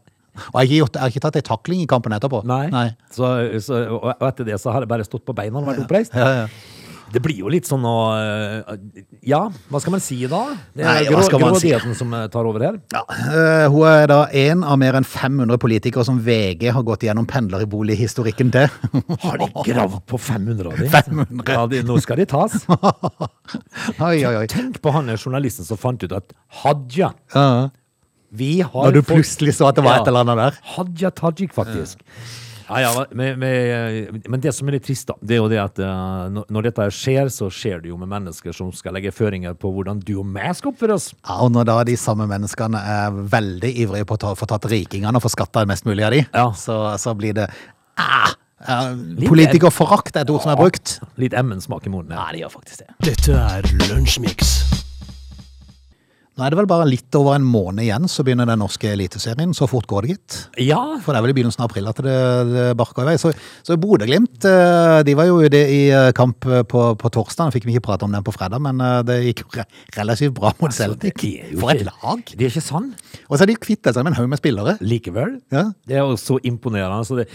Og 0.52 0.60
jeg 0.62 0.68
har 0.68 0.86
ikke, 0.86 0.94
jeg 0.94 1.02
har 1.02 1.12
ikke 1.12 1.24
tatt 1.24 1.38
ei 1.40 1.46
takling 1.46 1.80
i 1.82 1.88
kampen 1.90 2.14
etterpå. 2.14 2.42
Nei. 2.46 2.90
Så, 3.14 3.26
så, 3.64 3.80
og 3.98 4.26
etter 4.28 4.46
det 4.46 4.60
så 4.62 4.74
har 4.74 4.84
jeg 4.84 4.90
bare 4.90 5.06
stått 5.06 5.24
på 5.26 5.34
beina 5.36 5.58
og 5.58 5.66
vært 5.66 5.82
oppreist. 5.82 6.14
Ja, 6.14 6.44
ja. 6.44 6.77
Det 7.12 7.22
blir 7.24 7.38
jo 7.40 7.48
litt 7.48 7.64
sånn 7.68 7.84
å 7.88 7.94
eh, 8.18 8.76
Ja, 9.30 9.40
hva 9.72 9.80
skal 9.80 9.94
man 9.94 10.02
si 10.04 10.18
da? 10.28 10.40
Det 10.76 10.84
er 10.84 11.06
hva 11.08 11.14
grå, 11.18 11.22
skal 11.24 11.40
si? 11.40 11.44
grådigheten 11.70 11.94
som 11.96 12.12
eh, 12.14 12.26
tar 12.32 12.44
over 12.50 12.64
her. 12.66 12.76
Ja, 12.92 13.02
eh, 13.32 13.64
hun 13.72 13.86
er 13.88 14.06
da 14.10 14.18
en 14.44 14.64
av 14.64 14.76
mer 14.82 14.98
enn 14.98 15.06
500 15.08 15.56
politikere 15.62 16.04
som 16.04 16.18
VG 16.24 16.68
har 16.76 16.84
gått 16.84 17.06
gjennom 17.08 17.26
pendlerbolighistorikken 17.30 18.52
til. 18.52 18.68
Har 19.24 19.40
de 19.40 19.48
gravd 19.70 20.02
på 20.10 20.20
500 20.20 20.68
av 20.68 20.76
dem? 20.78 20.92
500. 20.92 21.54
Ja, 21.56 21.64
de, 21.72 21.82
nå 21.88 21.96
skal 22.04 22.20
de 22.20 22.26
tas. 22.28 22.58
oi, 24.08 24.18
oi, 24.24 24.34
oi. 24.42 24.46
Tenk 24.52 24.80
på 24.84 24.92
han 24.94 25.08
journalisten 25.16 25.64
som 25.68 25.80
fant 25.80 26.02
ut 26.04 26.12
at 26.16 26.32
Hadia 26.62 27.12
Ja. 27.34 27.46
Vi 28.28 28.58
Når 28.60 28.92
du 28.92 29.00
fått- 29.00 29.14
plutselig 29.22 29.54
så 29.56 29.70
at 29.70 29.78
det 29.78 29.84
var 29.86 29.96
Ja. 29.96 30.02
et 30.02 30.08
eller 30.10 30.20
annet 30.26 30.36
der. 30.36 30.58
Hadia 30.76 31.10
Tajik, 31.10 31.54
faktisk. 31.56 32.02
Ja, 32.68 32.80
ja, 32.84 33.04
men, 33.16 33.38
men, 33.40 34.20
men 34.28 34.40
det 34.44 34.52
som 34.54 34.68
er 34.68 34.76
litt 34.76 34.84
trist, 34.84 35.06
da, 35.08 35.14
det 35.24 35.36
er 35.38 35.40
jo 35.40 35.48
det 35.48 35.60
at 35.62 35.78
eh, 35.80 36.28
når- 36.36 36.66
dette 36.68 36.88
skjer, 36.92 37.30
så 37.32 37.48
skjer 37.52 37.80
det 37.82 37.88
jo 37.92 37.96
med 37.96 38.10
mennesker 38.12 38.52
som 38.52 38.68
skal 38.76 38.92
legge 38.98 39.12
føringer 39.14 39.54
på 39.56 39.70
hvordan 39.72 40.02
du 40.04 40.18
og 40.20 40.26
meg 40.28 40.52
skal 40.58 40.74
oppføre 40.74 40.98
oss. 40.98 41.10
Ja, 41.24 41.38
og 41.46 41.52
når 41.56 41.64
da 41.70 41.78
de 41.88 41.96
samme 41.96 42.26
menneskene 42.28 42.76
er 42.84 43.10
veldig 43.32 43.72
ivrige 43.86 44.04
på 44.10 44.18
å 44.18 44.22
ta, 44.26 44.34
få 44.36 44.46
tatt 44.52 44.68
rikingene 44.68 45.16
og 45.16 45.24
få 45.24 45.32
skatta 45.32 45.64
mest 45.68 45.88
mulig 45.88 46.04
av 46.04 46.12
de, 46.12 46.24
Ja. 46.34 46.50
så, 46.52 46.76
så 47.00 47.16
blir 47.16 47.32
det 47.40 47.48
ah, 47.96 48.34
Politikerforakt 49.28 50.16
er 50.18 50.26
et 50.26 50.30
ord 50.34 50.42
som 50.44 50.52
er 50.52 50.58
brukt. 50.60 50.98
Litt 51.16 51.32
emmen-smak 51.38 51.86
i 51.88 51.92
munnen. 51.94 52.12
Ja, 52.12 52.28
det 52.34 52.42
gjør 52.44 52.52
faktisk 52.58 52.84
det. 52.84 52.90
Dette 53.06 53.38
er 53.38 53.68
Lunsjmix. 53.88 54.58
Nå 56.38 56.44
er 56.46 56.54
det 56.54 56.58
vel 56.60 56.68
bare 56.70 56.84
litt 56.86 57.16
over 57.18 57.34
en 57.34 57.42
måned 57.42 57.82
igjen, 57.82 58.04
så 58.06 58.22
begynner 58.22 58.46
den 58.46 58.60
norske 58.62 58.92
eliteserien. 58.92 59.50
Så 59.58 59.66
fort 59.66 59.88
går 59.90 60.06
det, 60.06 60.12
gitt. 60.12 60.36
Ja, 60.62 60.78
For 61.02 61.10
det 61.10 61.18
er 61.18 61.24
vel 61.24 61.32
i 61.32 61.34
begynnelsen 61.34 61.64
av 61.64 61.66
april 61.66 61.90
at 61.90 61.98
det, 62.06 62.14
det 62.52 62.66
barker 62.78 63.02
i 63.02 63.08
vei. 63.08 63.16
Så, 63.18 63.32
så 63.66 63.74
Bodø-Glimt 63.82 64.46
eh, 64.46 65.00
de 65.02 65.16
var 65.18 65.26
jo 65.26 65.40
ute 65.42 65.64
i 65.74 65.80
eh, 65.90 66.12
kamp 66.14 66.46
på, 66.46 66.84
på 67.02 67.12
torsdag. 67.18 67.50
Fikk 67.56 67.66
vi 67.66 67.74
ikke 67.74 67.88
prate 67.88 68.06
om 68.06 68.14
den 68.14 68.22
på 68.22 68.36
fredag, 68.36 68.62
men 68.62 68.78
eh, 68.78 69.00
det 69.08 69.18
gikk 69.24 69.42
jo 69.48 69.50
re 69.58 69.66
relativt 69.98 70.36
bra 70.38 70.54
mot 70.62 70.78
Celtic. 70.78 71.18
Altså, 71.18 71.26
det 71.26 71.56
er 71.58 71.58
For 71.58 71.74
et 71.74 71.86
lag! 71.90 72.22
det 72.30 72.46
er 72.46 72.54
ikke 72.54 72.66
sant. 72.68 73.08
Og 73.26 73.34
så 73.34 73.42
er 73.42 73.50
de 73.50 73.58
kvittet 73.58 73.98
seg 73.98 74.06
med 74.06 74.14
en 74.14 74.20
haug 74.22 74.30
med 74.30 74.38
spillere. 74.38 74.78
Likevel. 74.78 75.40
Ja. 75.50 75.72
Det 75.90 75.98
er 75.98 76.06
jo 76.06 76.14
så 76.22 76.38
imponerende. 76.46 77.02
Så 77.08 77.18
det, 77.18 77.26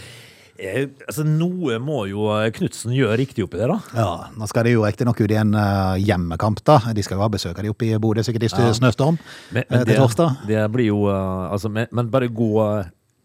eh, 0.58 0.86
altså, 1.08 1.24
noe 1.26 1.78
må 1.82 2.04
jo 2.10 2.28
eh, 2.34 2.50
Knutsen 2.54 2.94
gjøre 2.94 3.18
riktig 3.20 3.44
oppi 3.46 3.58
det, 3.60 3.68
da. 3.70 3.78
Ja, 3.96 4.08
Nå 4.38 4.48
skal 4.50 4.64
de 4.68 4.74
jo 4.76 4.84
riktignok 4.86 5.20
ut 5.20 5.30
i 5.34 5.38
en 5.40 5.54
uh, 5.54 5.94
hjemmekamp, 6.00 6.62
da. 6.64 6.78
De 6.94 7.02
skal 7.04 7.18
jo 7.18 7.24
ha 7.26 7.30
besøk 7.32 7.58
av 7.58 7.64
de 7.66 7.72
oppe 7.74 7.88
i 7.90 7.98
Bodø, 7.98 8.22
sikkert 8.26 8.46
i 8.48 8.52
Ja. 8.54 8.72
snøstorm 8.72 9.18
Men, 9.52 9.62
eh, 9.64 9.70
men 9.78 9.86
til 9.86 9.96
torsdag. 10.02 10.36
det 10.46 10.64
blir 10.74 10.86
jo 10.92 11.06
uh, 11.08 11.50
altså, 11.52 11.68
men, 11.72 11.86
men 11.92 12.10
bare 12.12 12.28
gå 12.28 12.52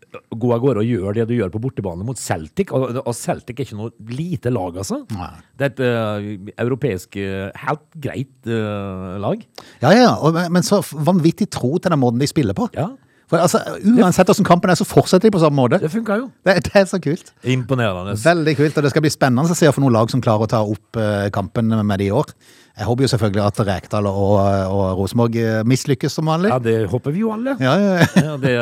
Gå 0.10 0.50
av 0.56 0.58
gårde 0.64 0.82
og 0.82 0.88
gjør 0.90 1.14
det 1.20 1.24
du 1.30 1.36
gjør 1.38 1.52
på 1.54 1.60
bortebane 1.62 2.02
mot 2.02 2.18
Celtic. 2.18 2.72
Og, 2.74 2.96
Celtic 3.14 3.60
er 3.60 3.68
ikke 3.68 3.76
noe 3.78 3.92
lite 4.10 4.50
lag, 4.50 4.80
altså. 4.82 5.04
Nei. 5.14 5.28
Det 5.54 5.68
er 5.68 5.70
et 5.76 5.82
uh, 5.86 6.54
europeisk 6.64 7.20
uh, 7.22 7.52
helt 7.68 7.84
greit 8.02 8.50
uh, 8.50 9.20
lag. 9.22 9.44
Ja, 9.84 9.92
ja, 9.94 10.08
men- 10.34 10.50
men 10.58 10.66
så 10.66 10.80
vanvittig 10.82 11.52
tro 11.54 11.76
til 11.78 11.94
den 11.94 12.02
måten 12.02 12.18
de 12.18 12.26
spiller 12.26 12.58
på. 12.58 12.66
Ja, 12.74 12.88
For 13.30 13.38
altså, 13.38 13.62
Uansett 13.86 14.30
hvordan 14.32 14.48
kampen 14.48 14.72
er, 14.74 14.78
så 14.80 14.88
fortsetter 14.90 15.30
de 15.30 15.34
på 15.36 15.42
samme 15.42 15.60
måte. 15.60 15.78
det 15.82 15.92
funker 15.94 16.24
jo. 16.24 16.30
Det, 16.48 16.56
det 16.66 16.74
er 16.82 16.88
så 16.90 17.00
kult. 17.04 17.34
Imponerende. 17.46 18.16
Veldig 18.24 18.56
kult, 18.58 18.78
og 18.78 18.86
det 18.88 18.94
skal 18.94 19.06
bli 19.06 19.14
spennende 19.14 19.46
å 19.46 19.58
se 19.58 19.70
for 19.70 19.86
noen 19.86 19.96
lag 20.00 20.10
som 20.10 20.24
klarer 20.24 20.48
å 20.48 20.50
ta 20.50 20.64
opp 20.66 20.98
eh, 21.00 21.28
kampen 21.36 21.70
med 21.78 22.02
det 22.02 22.10
i 22.10 22.16
år. 22.16 22.34
Jeg 22.80 22.88
håper 22.88 23.04
jo 23.04 23.10
selvfølgelig 23.12 23.42
at 23.44 23.58
Rekdal 23.68 24.08
og, 24.08 24.34
og 24.72 24.84
Rosenborg 25.02 25.34
eh, 25.36 25.58
mislykkes 25.68 26.14
som 26.16 26.30
vanlig. 26.32 26.48
Ja, 26.54 26.60
det 26.64 26.76
håper 26.88 27.12
vi 27.12 27.26
jo 27.26 27.34
alle. 27.36 27.58
Ja, 27.60 27.74
ja, 27.76 28.06
Ja, 28.16 28.36
det 28.40 28.54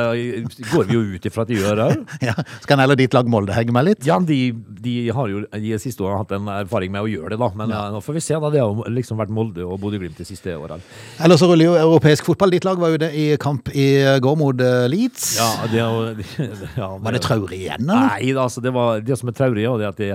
går 0.71 0.87
vi 0.89 0.95
jo 0.95 1.03
ut 1.13 1.27
ifra 1.29 1.45
at 1.45 1.51
de 1.51 1.59
gjør 1.59 1.83
òg. 1.85 2.01
ja. 2.27 2.33
Så 2.57 2.69
kan 2.69 2.81
heller 2.81 2.97
ditt 2.97 3.13
lag 3.13 3.29
Molde 3.29 3.53
henge 3.53 3.75
med 3.75 3.85
litt. 3.91 4.07
Ja, 4.07 4.17
de, 4.17 4.39
de 4.81 4.95
har 5.13 5.29
jo 5.29 5.43
de 5.53 5.77
siste 5.83 6.01
årene 6.01 6.23
hatt 6.23 6.33
en 6.33 6.49
erfaring 6.55 6.95
med 6.95 7.05
å 7.05 7.11
gjøre 7.11 7.35
det, 7.35 7.39
da. 7.43 7.51
Men 7.61 7.75
ja. 7.75 7.83
nå 7.93 8.01
får 8.01 8.17
vi 8.17 8.25
se, 8.25 8.39
da. 8.41 8.51
Det 8.55 8.63
har 8.63 8.73
jo 8.73 8.95
liksom 8.97 9.21
vært 9.21 9.35
Molde 9.37 9.67
og 9.67 9.77
Bodø-Glimt 9.85 10.17
de 10.17 10.25
siste 10.25 10.57
årene. 10.57 10.81
Eller 11.21 11.37
så 11.37 11.51
ruller 11.51 11.69
jo 11.69 11.77
europeisk 11.77 12.31
fotball. 12.31 12.57
Ditt 12.57 12.65
lag 12.65 12.81
var 12.81 12.95
jo 12.95 13.01
det 13.05 13.13
i 13.13 13.29
kamp 13.41 13.69
i 13.69 13.87
går 14.23 14.41
mot 14.41 14.65
eh, 14.65 14.89
Leeds. 14.89 15.29
Ja, 15.37 15.51
det 15.69 15.83
er 15.83 15.93
jo 15.93 16.97
Var 17.05 17.13
det 17.13 17.21
traurig 17.21 17.61
igjen, 17.67 17.85
eller? 17.85 18.17
Nei, 18.17 18.33
altså, 18.33 18.65
det, 18.65 18.73
var, 18.73 19.05
det 19.05 19.21
som 19.21 19.29
er 19.29 19.37
traurig, 19.37 19.69
er 19.69 19.89
at 19.91 20.01
det, 20.01 20.13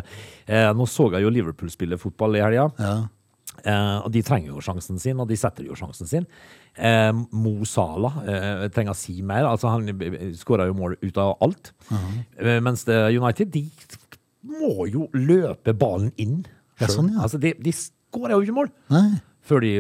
eh, 0.51 0.71
nå 0.75 0.91
så 0.91 1.13
jeg 1.15 1.23
jo 1.23 1.33
Liverpool 1.33 1.71
spille 1.71 2.03
fotball 2.03 2.41
i 2.41 2.43
helga. 2.43 2.73
Ja. 2.83 2.95
Eh, 3.65 3.97
og 4.03 4.11
de 4.15 4.23
trenger 4.27 4.51
jo 4.51 4.63
sjansen 4.65 4.99
sin, 4.99 5.21
og 5.23 5.29
de 5.31 5.37
setter 5.39 5.67
jo 5.69 5.77
sjansen 5.79 6.09
sin. 6.11 6.27
Eh, 6.75 7.11
Mo 7.31 7.67
Salah 7.69 8.21
eh, 8.27 8.65
trenger 8.75 8.95
å 8.95 8.99
si 8.99 9.21
mer. 9.23 9.47
Altså, 9.49 9.71
han 9.71 9.87
skåra 10.39 10.67
jo 10.71 10.77
mål 10.79 10.97
ut 11.03 11.21
av 11.23 11.37
alt. 11.45 11.73
eh, 11.93 12.59
mens 12.65 12.87
United, 12.89 13.53
de 13.55 13.67
må 14.43 14.89
jo 14.91 15.09
løpe 15.15 15.75
ballen 15.79 16.11
inn. 16.21 16.41
Ja, 16.81 16.89
sånn, 16.91 17.13
ja. 17.15 17.23
Altså, 17.27 17.39
de, 17.39 17.55
de 17.63 17.75
skårer 17.77 18.35
jo 18.35 18.43
ikke 18.47 18.57
mål. 18.63 18.73
Nei. 18.91 19.07
Før 19.43 19.59
de 19.65 19.71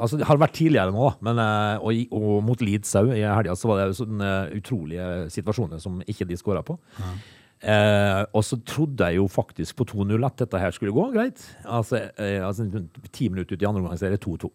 Altså, 0.00 0.16
det 0.16 0.26
har 0.28 0.38
vært 0.40 0.54
tidligere 0.56 0.92
nå. 0.94 1.08
Men, 1.24 1.40
og, 1.84 1.98
og 2.14 2.38
mot 2.44 2.60
Leeds 2.64 2.94
òg 3.00 3.10
i 3.16 3.24
helga, 3.24 3.56
så 3.56 3.68
var 3.68 3.82
det 3.82 3.96
sånne 3.98 4.30
utrolige 4.56 5.08
situasjoner 5.34 5.80
som 5.82 5.98
ikke 6.08 6.28
de 6.28 6.38
skåra 6.40 6.62
på. 6.64 6.76
Eh, 7.58 8.22
og 8.38 8.44
så 8.46 8.60
trodde 8.62 9.08
jeg 9.08 9.18
jo 9.18 9.26
faktisk 9.30 9.80
på 9.80 9.88
2-0 9.90 10.26
at 10.28 10.44
dette 10.44 10.60
her 10.62 10.74
skulle 10.74 10.94
gå 10.94 11.08
greit. 11.14 11.42
Altså, 11.66 12.04
eh, 12.14 12.38
altså 12.44 12.68
Ti 13.10 13.28
minutter 13.32 13.56
ut 13.56 13.62
i 13.62 13.68
andre 13.68 13.82
omgang 13.82 13.98
så 13.98 14.06
er 14.06 14.14
det 14.14 14.22
2-2. 14.22 14.50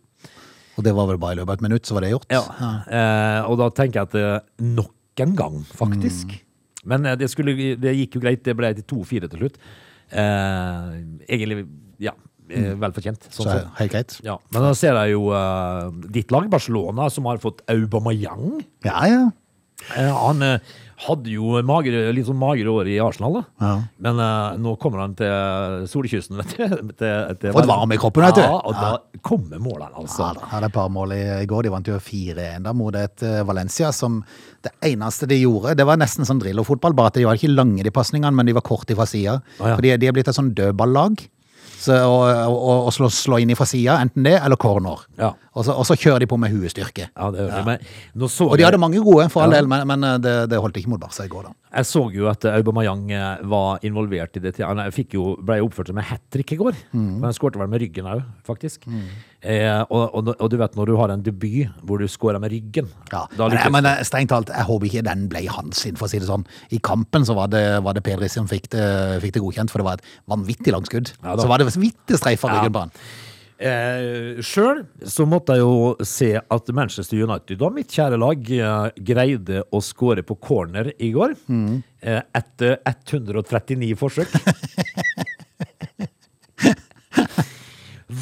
Og 0.73 0.85
det 0.85 0.93
var 0.95 1.09
vel 1.11 1.19
bare 1.21 1.35
i 1.35 1.41
løpet 1.41 1.51
av 1.51 1.59
et 1.59 1.67
minutt, 1.67 1.85
så 1.85 1.97
var 1.97 2.05
det 2.05 2.13
gjort. 2.13 2.31
Eh, 2.33 3.39
og 3.49 3.59
da 3.61 3.69
tenker 3.75 4.01
jeg 4.01 4.09
at 4.09 4.19
eh, 4.19 4.67
nok 4.73 5.23
en 5.23 5.35
gang, 5.37 5.59
faktisk. 5.77 6.33
Men 6.89 7.05
eh, 7.05 7.17
det, 7.19 7.29
skulle, 7.31 7.55
det 7.79 7.95
gikk 7.99 8.17
jo 8.17 8.23
greit. 8.23 8.43
Det 8.45 8.55
ble 8.57 8.73
til 8.79 8.87
2-4 8.95 9.29
til 9.29 9.43
slutt. 9.43 9.59
Eh, 10.09 10.95
egentlig, 11.27 11.67
ja, 12.03 12.15
eh, 12.49 12.73
vel 12.79 12.95
fortjent. 12.95 13.29
Så 13.29 13.43
Sånn 13.43 13.53
er 13.53 13.61
det 13.61 13.77
helt 13.81 13.95
greit. 13.95 14.17
Ja, 14.25 14.39
men 14.53 14.65
da 14.65 14.73
ser 14.77 14.97
jeg 15.03 15.15
jo 15.15 15.29
uh, 15.29 15.93
ditt 16.13 16.33
lag, 16.33 16.49
Barcelona, 16.51 17.09
som 17.13 17.29
har 17.29 17.41
fått 17.43 17.63
Aubameyang. 17.71 18.63
Ja, 18.87 19.05
ja. 19.11 19.23
Eh, 19.97 20.09
han 20.15 20.41
eh, 20.45 20.73
hadde 21.03 21.33
jo 21.33 21.57
magre, 21.67 22.05
litt 22.15 22.27
sånn 22.27 22.39
magre 22.39 22.71
år 22.71 22.89
i 22.91 22.99
Arsenal, 23.03 23.39
da. 23.39 23.43
Ja. 23.63 23.71
Men 24.05 24.21
uh, 24.21 24.55
nå 24.61 24.75
kommer 24.79 25.03
han 25.03 25.15
til 25.19 25.87
solkysten, 25.91 26.39
vet 26.39 26.53
du. 26.55 26.63
til, 27.01 27.33
til, 27.41 27.51
Fått 27.55 27.67
varme 27.67 27.97
i 27.97 28.01
kroppen, 28.01 28.23
vet 28.27 28.39
du. 28.39 28.43
Ja, 28.45 28.61
og 28.61 28.77
da 28.77 29.19
kommer 29.25 29.59
målene, 29.59 29.91
altså. 29.99 30.29
Ja, 30.29 30.31
da 30.37 30.51
hadde 30.53 30.71
et 30.71 30.77
par 30.77 30.93
mål 30.93 31.15
i, 31.17 31.23
går. 31.49 31.67
De 31.67 31.73
vant 31.73 31.91
jo 31.91 31.99
4-1 31.99 32.63
da 32.67 32.75
mot 32.77 32.95
et 32.99 33.25
Valencia 33.47 33.91
som 33.95 34.21
det 34.63 34.71
eneste 34.93 35.27
de 35.27 35.41
gjorde, 35.41 35.75
det 35.75 35.83
var 35.87 35.99
nesten 35.99 36.27
sånn 36.27 36.39
Drillo-fotball, 36.39 36.95
bare 36.95 37.11
at 37.11 37.19
de 37.19 37.25
var 37.27 37.35
ikke 37.35 37.51
lange 37.51 37.83
de 37.83 37.91
pasningene, 37.91 38.31
men 38.31 38.47
de 38.47 38.55
var 38.55 38.63
korte 38.63 38.95
fra 38.95 39.07
sida. 39.09 39.41
Ah, 39.59 39.73
ja. 39.73 39.75
Fordi 39.75 39.95
de 39.99 40.07
er 40.07 40.15
blitt 40.15 40.29
et 40.31 40.37
sånn 40.37 40.53
dødballag. 40.55 41.25
Så, 41.83 41.97
og, 42.07 42.21
og, 42.47 42.85
og 42.87 42.93
slå, 42.95 43.09
slå 43.11 43.41
inn 43.43 43.51
fra 43.59 43.65
sida, 43.67 43.97
enten 43.99 44.23
det 44.23 44.37
eller 44.39 44.55
corner. 44.59 45.01
Ja. 45.19 45.33
Og, 45.53 45.65
så, 45.67 45.73
og 45.75 45.83
så 45.89 45.97
kjører 45.99 46.23
de 46.23 46.27
på 46.31 46.37
med 46.39 46.53
huestyrke. 46.55 47.09
Ja, 47.11 47.27
det 47.33 47.43
gjør 47.49 47.81
nå 48.15 48.29
så 48.31 48.47
Og 48.47 48.55
de 48.57 48.63
hadde 48.63 48.79
mange 48.79 49.01
gode, 49.03 49.25
for 49.33 49.43
all 49.43 49.51
Ja. 49.51 49.59
del, 49.59 49.67
men, 49.67 49.83
men 49.89 50.03
eh, 50.07 50.17
det, 50.23 50.35
det 50.53 50.61
holdt 50.63 50.79
ikke 50.79 50.93
mot 50.93 51.01
Barca 51.03 51.25
i 51.27 51.31
går, 51.33 51.49
da. 51.49 51.53
Jeg 51.73 51.87
så 51.89 52.03
jo 52.13 52.27
at 52.29 52.45
Aubameyang 52.45 53.07
eh, 53.09 53.39
var 53.49 53.81
involvert 53.87 54.37
i 54.37 54.41
det. 54.43 54.53
Han 54.61 54.77
jo, 55.09 55.23
ble 55.41 55.57
jo 55.57 55.69
oppført 55.69 55.89
som 55.89 55.97
en 55.97 56.05
hat 56.05 56.21
trick 56.33 56.53
i 56.53 56.57
går. 56.59 56.77
Mm. 56.93 57.07
Men 57.17 57.25
han 57.31 57.33
skårte 57.33 57.57
vel 57.57 57.71
med 57.71 57.81
ryggen 57.81 58.09
òg, 58.11 58.21
faktisk. 58.45 58.85
Eh, 59.41 59.81
og, 59.89 60.13
og, 60.13 60.29
og 60.37 60.51
du 60.53 60.57
vet 60.61 60.77
når 60.77 60.91
du 60.91 60.93
har 61.01 61.13
en 61.15 61.25
debut 61.25 61.73
hvor 61.83 61.99
du 61.99 62.05
skårer 62.07 62.39
med 62.39 62.53
ryggen 62.53 62.87
Ja. 63.11 63.25
Men, 63.35 63.55
lykkes 63.55 63.73
men 63.73 63.89
eh, 63.89 64.03
strengt 64.05 64.31
talt, 64.31 64.53
jeg 64.53 64.69
håper 64.69 64.91
ikke 64.91 65.05
den 65.09 65.25
ble 65.33 65.43
hans 65.49 65.81
sin, 65.83 65.97
for 65.97 66.05
å 66.05 66.13
si 66.13 66.21
det 66.21 66.29
sånn. 66.29 66.45
I 66.69 66.79
kampen 66.83 67.25
så 67.25 67.35
var 67.37 67.49
det, 67.51 67.65
var 67.83 67.97
det 67.97 68.05
Pedri 68.05 68.29
som 68.31 68.47
fikk 68.49 68.69
det, 68.75 68.87
fikk 69.25 69.39
det 69.39 69.43
godkjent, 69.43 69.73
for 69.73 69.81
det 69.81 69.89
var 69.89 69.97
et 69.99 70.15
vanvittig 70.29 70.77
langt 70.77 70.91
skudd. 70.91 71.15
Ja, 71.23 71.35
så 71.41 71.49
var 71.49 71.59
det 71.59 71.71
vanvittig 71.71 72.21
streifa 72.21 72.53
Ja. 72.53 72.61
ryggen 72.61 72.77
på 72.77 72.85
han. 72.85 72.97
Eh, 73.59 74.39
Sjøl 74.43 74.81
så 75.07 75.25
måtte 75.29 75.55
jeg 75.55 75.61
jo 75.63 75.93
se 76.07 76.31
at 76.41 76.71
Manchester 76.75 77.21
United, 77.23 77.59
da, 77.61 77.69
mitt 77.71 77.93
kjære 77.93 78.17
lag, 78.19 78.41
eh, 78.51 78.89
greide 79.05 79.61
å 79.71 79.79
skåre 79.83 80.23
på 80.25 80.35
corner 80.41 80.89
i 80.99 81.11
går. 81.15 81.35
Mm. 81.47 81.83
Eh, 82.03 82.21
etter 82.35 82.79
139 82.89 83.93
forsøk. 83.99 84.33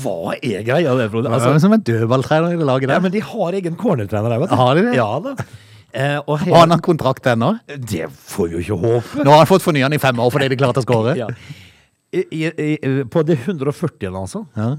Hva 0.02 0.36
er 0.40 0.62
greia 0.66 0.94
der, 0.96 1.10
Frode? 1.12 1.28
Det 1.28 1.34
Altså, 1.36 1.56
som 1.64 1.74
en 1.76 1.84
dødballtrener 1.84 2.54
i 2.54 2.60
det 2.60 2.68
laget 2.68 2.94
ja, 2.94 3.00
men 3.04 3.12
de 3.14 3.20
har 3.26 3.58
egen 3.58 3.76
cornertrener 3.80 4.30
der, 4.32 4.40
vet 4.44 4.52
du. 4.54 4.56
Har 4.62 4.78
de 4.78 4.86
det? 4.88 4.94
Ja 5.00 5.10
da. 5.24 5.34
Eh, 5.92 6.20
og 6.24 6.46
Har 6.46 6.70
han 6.72 6.80
kontrakt 6.80 7.26
ennå. 7.28 7.58
det 7.68 8.06
får 8.08 8.48
vi 8.48 8.56
jo 8.56 8.62
ikke 8.64 8.78
håpe. 8.86 9.26
Nå 9.26 9.34
har 9.34 9.42
han 9.44 9.50
fått 9.50 9.66
fornya 9.66 9.90
den 9.90 9.98
i 9.98 10.02
fem 10.02 10.22
år 10.24 10.32
fordi 10.32 10.48
de 10.54 10.60
klarte 10.62 10.84
å 10.84 10.88
skåre. 10.88 11.18
Ja. 11.22 11.28
I, 12.12 12.26
i, 12.36 12.48
i, 12.76 13.04
på 13.08 13.22
det 13.24 13.38
140. 13.40 14.10
altså. 14.12 14.42
Ja. 14.60 14.74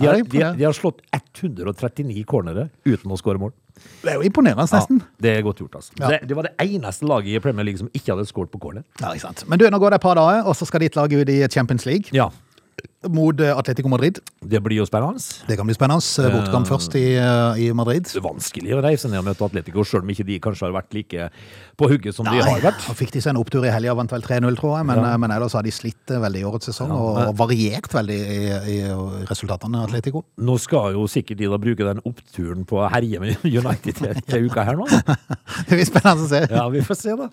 De 0.00 0.08
har, 0.08 0.20
de, 0.24 0.42
har, 0.42 0.54
de 0.58 0.64
har 0.64 0.76
slått 0.76 1.02
139 1.12 2.24
cornere 2.28 2.68
uten 2.88 3.12
å 3.12 3.18
skåre 3.20 3.40
mål. 3.42 3.52
Det 4.02 4.12
er 4.12 4.18
jo 4.20 4.26
imponerende, 4.28 4.66
nesten. 4.68 5.00
Ja, 5.00 5.22
det 5.24 5.32
er 5.38 5.44
godt 5.46 5.60
gjort, 5.62 5.78
altså. 5.78 5.94
Ja. 6.00 6.10
Det, 6.12 6.28
det 6.28 6.36
var 6.36 6.48
det 6.48 6.52
eneste 6.66 7.08
laget 7.08 7.38
i 7.38 7.42
Premier 7.44 7.68
League 7.68 7.80
som 7.80 7.88
ikke 7.96 8.12
hadde 8.14 8.26
skåret 8.28 8.52
på 8.52 8.60
corner. 8.60 8.84
Ja, 9.00 9.12
ikke 9.14 9.28
sant. 9.28 9.44
Men 9.48 9.60
du, 9.60 9.66
nå 9.72 9.80
går 9.80 9.94
det 9.94 10.00
et 10.00 10.04
par 10.04 10.18
dager, 10.20 10.44
og 10.48 10.56
så 10.58 10.68
skal 10.68 10.84
ditt 10.84 10.98
lag 10.98 11.12
ut 11.12 11.32
i 11.32 11.38
Champions 11.52 11.86
League 11.88 12.12
Ja, 12.16 12.28
mot 13.08 13.40
eh, 13.40 13.50
Atletico 13.56 13.88
Madrid. 13.88 14.18
det 14.42 14.60
blir 14.62 14.76
jo 14.80 14.86
spennende. 14.88 15.20
Det 15.48 15.56
kan 15.58 15.66
bli 15.68 15.74
spennende. 15.74 16.30
Bortkamp 16.34 16.68
først 16.68 16.94
i, 17.00 17.04
eh, 17.16 17.60
i 17.66 17.72
Madrid. 17.76 18.04
Det 18.10 18.16
er 18.20 18.24
vanskelig 18.24 18.74
å 18.76 18.82
reise 18.84 19.08
ned 19.10 19.18
og 19.22 19.26
møte 19.30 19.44
Atletico, 19.46 19.84
selv 19.84 20.04
om 20.04 20.10
ikke 20.14 20.26
de 20.28 20.38
kanskje 20.40 20.66
har 20.68 20.74
vært 20.76 20.94
like 20.96 21.30
på 21.80 21.88
hugget 21.90 22.14
som 22.14 22.28
de 22.28 22.36
har 22.40 22.60
vært. 22.60 22.84
Og 22.92 22.96
fikk 22.98 23.12
de 23.16 23.20
seg 23.24 23.32
en 23.34 23.40
opptur 23.42 23.64
i 23.66 23.72
helga, 23.72 23.94
vant 23.96 24.10
vel 24.12 24.22
3-0, 24.22 24.56
tror 24.60 24.76
jeg. 24.78 24.86
Men, 24.92 25.02
Ja. 25.04 25.12
eh, 25.14 25.16
men 25.24 25.30
ellers 25.30 25.52
har 25.56 25.62
de 25.62 25.70
slitt 25.70 26.10
eh, 26.10 26.20
veldig 26.20 26.40
i 26.40 26.44
årets 26.50 26.70
sesong, 26.72 26.88
Ja, 26.88 27.28
og 27.28 27.36
variert 27.36 27.88
veldig 27.92 28.20
i, 28.20 28.40
i 28.76 28.78
resultatene, 29.30 29.84
Atletico. 29.86 30.24
Nå 30.38 30.58
skal 30.60 30.92
jo 30.94 31.06
sikkert 31.08 31.38
de 31.38 31.46
da 31.50 31.58
bruke 31.58 31.84
den 31.88 32.00
oppturen 32.04 32.64
på 32.66 32.80
å 32.84 32.90
herje 32.90 33.20
med 33.20 33.36
United 33.44 33.94
til, 33.96 34.14
til 34.28 34.48
uka 34.50 34.64
her 34.64 34.76
nå. 34.76 34.86
Det 35.68 35.76
blir 35.76 35.86
spennende 35.88 36.24
å 36.24 36.30
se. 36.30 36.44
Ja, 36.50 36.68
vi 36.68 36.80
får 36.84 37.00
se, 37.00 37.16
da. 37.16 37.30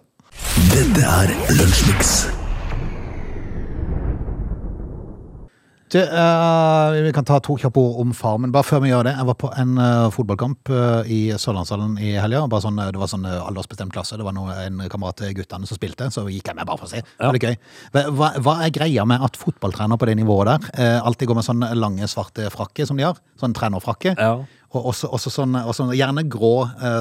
Dette 0.72 1.01
er 1.04 1.34
Lunsjmix. 1.58 2.47
Du, 5.88 6.01
uh, 6.03 6.91
vi 7.00 7.13
kan 7.15 7.24
ta 7.24 7.38
to 7.39 7.53
kjappe 7.56 7.79
ord 7.79 8.01
om 8.03 8.10
Farmen. 8.12 8.51
Bare 8.51 8.67
før 8.67 8.82
vi 8.84 8.89
gjør 8.89 9.06
det. 9.08 9.13
Jeg 9.15 9.27
var 9.29 9.36
på 9.39 9.50
en 9.56 9.77
uh, 9.79 10.10
fotballkamp 10.12 10.72
uh, 10.75 11.08
i 11.08 11.20
Sørlandshallen 11.39 11.94
i 12.03 12.10
helga. 12.20 12.41
Sånn, 12.60 12.82
det 12.91 13.00
var 13.00 13.08
sånn 13.08 13.24
aldersbestemt 13.24 13.94
klasse. 13.96 14.17
Det 14.20 14.25
var 14.27 14.36
noe, 14.36 14.51
en 14.65 14.82
kamerat 14.91 15.22
til 15.22 15.32
guttene 15.38 15.70
som 15.70 15.79
spilte, 15.79 16.10
så 16.12 16.25
gikk 16.27 16.51
jeg 16.51 16.58
med 16.60 16.67
bare 16.67 16.82
for 16.82 16.89
å 16.89 16.91
se. 16.91 17.00
Det 17.06 17.29
var 17.32 17.39
gøy. 17.39 17.56
Hva, 17.96 18.34
hva- 18.44 18.58
er 18.65 18.74
greia 18.75 19.06
med 19.08 19.24
at 19.24 19.39
fotballtrener 19.39 20.01
på 20.01 20.10
det 20.10 20.17
nivået 20.20 20.50
der 20.75 21.00
alltid 21.08 21.29
går 21.29 21.39
med 21.39 21.48
sånne 21.48 21.70
lange, 21.79 22.10
svarte 22.12 22.50
frakker 22.51 22.89
som 22.89 23.00
de 23.00 23.06
har? 23.08 23.22
Sånn 23.39 23.56
trenerfrakke. 23.56 24.17
Ja. 24.20 24.34
Og 24.75 24.89
også, 24.91 25.08
også 25.15 25.32
sånn, 25.32 25.56
også 25.56 25.88
gjerne 25.96 26.25
grå 26.27 26.51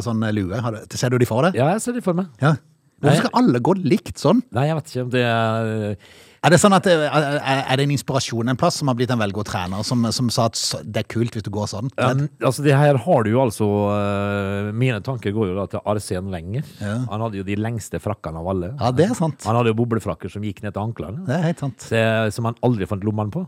sånn 0.06 0.22
lue. 0.36 0.62
Du, 0.86 0.94
ser 1.00 1.10
du 1.10 1.18
de 1.18 1.26
for 1.26 1.48
deg? 1.48 1.58
Ja, 1.58 1.72
jeg 1.74 1.82
ser 1.82 1.98
de 1.98 2.04
for 2.06 2.14
meg. 2.14 2.30
Ja. 2.44 2.54
Hvorfor 3.02 3.26
skal 3.26 3.34
alle 3.42 3.60
gå 3.60 3.74
likt 3.82 4.22
sånn? 4.22 4.44
Nei, 4.56 4.68
jeg 4.70 4.78
vet 4.78 4.92
ikke 4.94 5.02
om 5.08 5.10
det 5.12 5.26
er 5.26 5.96
Er 6.44 6.52
det 6.52 6.58
sånn 6.62 6.74
at 6.76 6.86
er, 6.90 7.06
er 7.08 7.78
det 7.78 7.86
en 7.86 7.94
inspirasjon 7.94 8.50
en 8.52 8.58
plass 8.60 8.78
som 8.80 8.90
har 8.90 8.96
blitt 8.98 9.10
en 9.14 9.20
veldig 9.20 9.36
god 9.38 9.48
trener, 9.48 9.84
som, 9.86 10.04
som 10.14 10.28
sa 10.32 10.46
at 10.50 10.60
det 10.84 11.02
er 11.02 11.08
kult 11.10 11.36
hvis 11.36 11.46
du 11.46 11.50
går 11.54 11.70
sånn? 11.70 11.90
Um, 11.96 12.26
altså 12.44 12.64
det 12.66 12.76
her 12.76 12.98
har 13.06 13.24
du 13.26 13.30
jo 13.32 13.40
altså 13.42 13.66
uh, 13.66 14.70
Mine 14.76 15.00
tanker 15.06 15.34
går 15.34 15.50
jo 15.52 15.56
da 15.58 15.66
til 15.72 15.82
Arsen 15.88 16.30
Wenger. 16.32 16.66
Ja. 16.82 16.98
Han 17.10 17.24
hadde 17.26 17.40
jo 17.40 17.46
de 17.46 17.56
lengste 17.58 18.00
frakkene 18.02 18.42
av 18.42 18.50
alle. 18.52 18.72
Ja, 18.76 18.92
det 18.94 19.08
er 19.10 19.16
sant. 19.18 19.46
Han 19.48 19.58
hadde 19.58 19.72
jo 19.72 19.78
boblefrakker 19.80 20.32
som 20.32 20.44
gikk 20.46 20.62
ned 20.64 20.76
til 20.76 20.84
anklene. 20.84 21.24
Det 21.26 21.38
er 21.38 21.46
helt 21.48 21.64
sant. 21.64 21.88
Som 22.36 22.50
han 22.50 22.58
aldri 22.66 22.88
fant 22.90 23.06
lommene 23.06 23.32
på. 23.34 23.46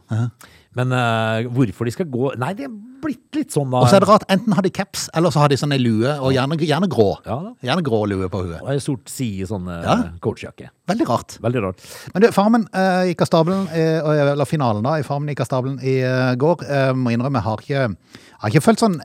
Men 0.78 0.92
uh, 0.94 1.48
hvorfor 1.54 1.88
de 1.88 1.94
skal 1.94 2.06
gå 2.12 2.32
Nei, 2.38 2.52
det 2.58 2.66
er 2.68 2.72
blitt 3.02 3.34
litt 3.38 3.54
sånn 3.54 3.70
da. 3.72 3.82
Og 3.82 3.90
så 3.90 3.98
er 3.98 4.04
det 4.04 4.10
rart, 4.10 4.26
enten 4.32 4.54
har 4.56 4.64
de 4.64 4.72
caps, 4.74 5.06
eller 5.16 5.32
så 5.34 5.44
har 5.44 5.52
de 5.52 5.58
sånn 5.60 5.74
ei 5.74 5.80
lue, 5.80 6.10
og 6.18 6.32
gjerne, 6.34 6.58
gjerne 6.60 6.88
grå. 6.90 7.12
Ja. 7.26 7.38
Gjerne 7.64 7.84
grå 7.86 8.02
lue 8.10 8.28
på 8.32 8.42
huet. 8.44 8.58
Og 8.62 8.72
ei 8.74 8.80
sort 8.82 9.10
si 9.12 9.30
sånn 9.48 9.68
Ja. 9.70 9.96
coachjakke. 10.22 10.70
Veldig 10.88 11.06
rart. 11.08 11.36
Veldig 11.44 11.60
rart. 11.62 11.82
Men 12.14 12.24
du, 12.24 12.28
Farmen 12.32 12.64
uh, 12.72 13.04
gikk 13.08 13.24
av 13.24 13.28
stabelen, 13.28 13.66
uh, 13.68 14.32
eller 14.32 14.48
finalen 14.48 14.86
da, 14.86 14.94
i 14.96 15.04
Farmen 15.04 15.28
gikk 15.32 15.42
av 15.44 15.48
stabelen 15.50 15.76
i 15.84 15.98
uh, 16.00 16.32
går. 16.40 16.64
Eh, 16.64 16.92
må 16.96 17.12
innrømme, 17.12 17.42
jeg 17.42 17.46
har 17.46 17.64
ikke, 17.64 18.20
har 18.38 18.52
ikke 18.52 18.62
følt 18.64 18.82
sånn 18.82 18.96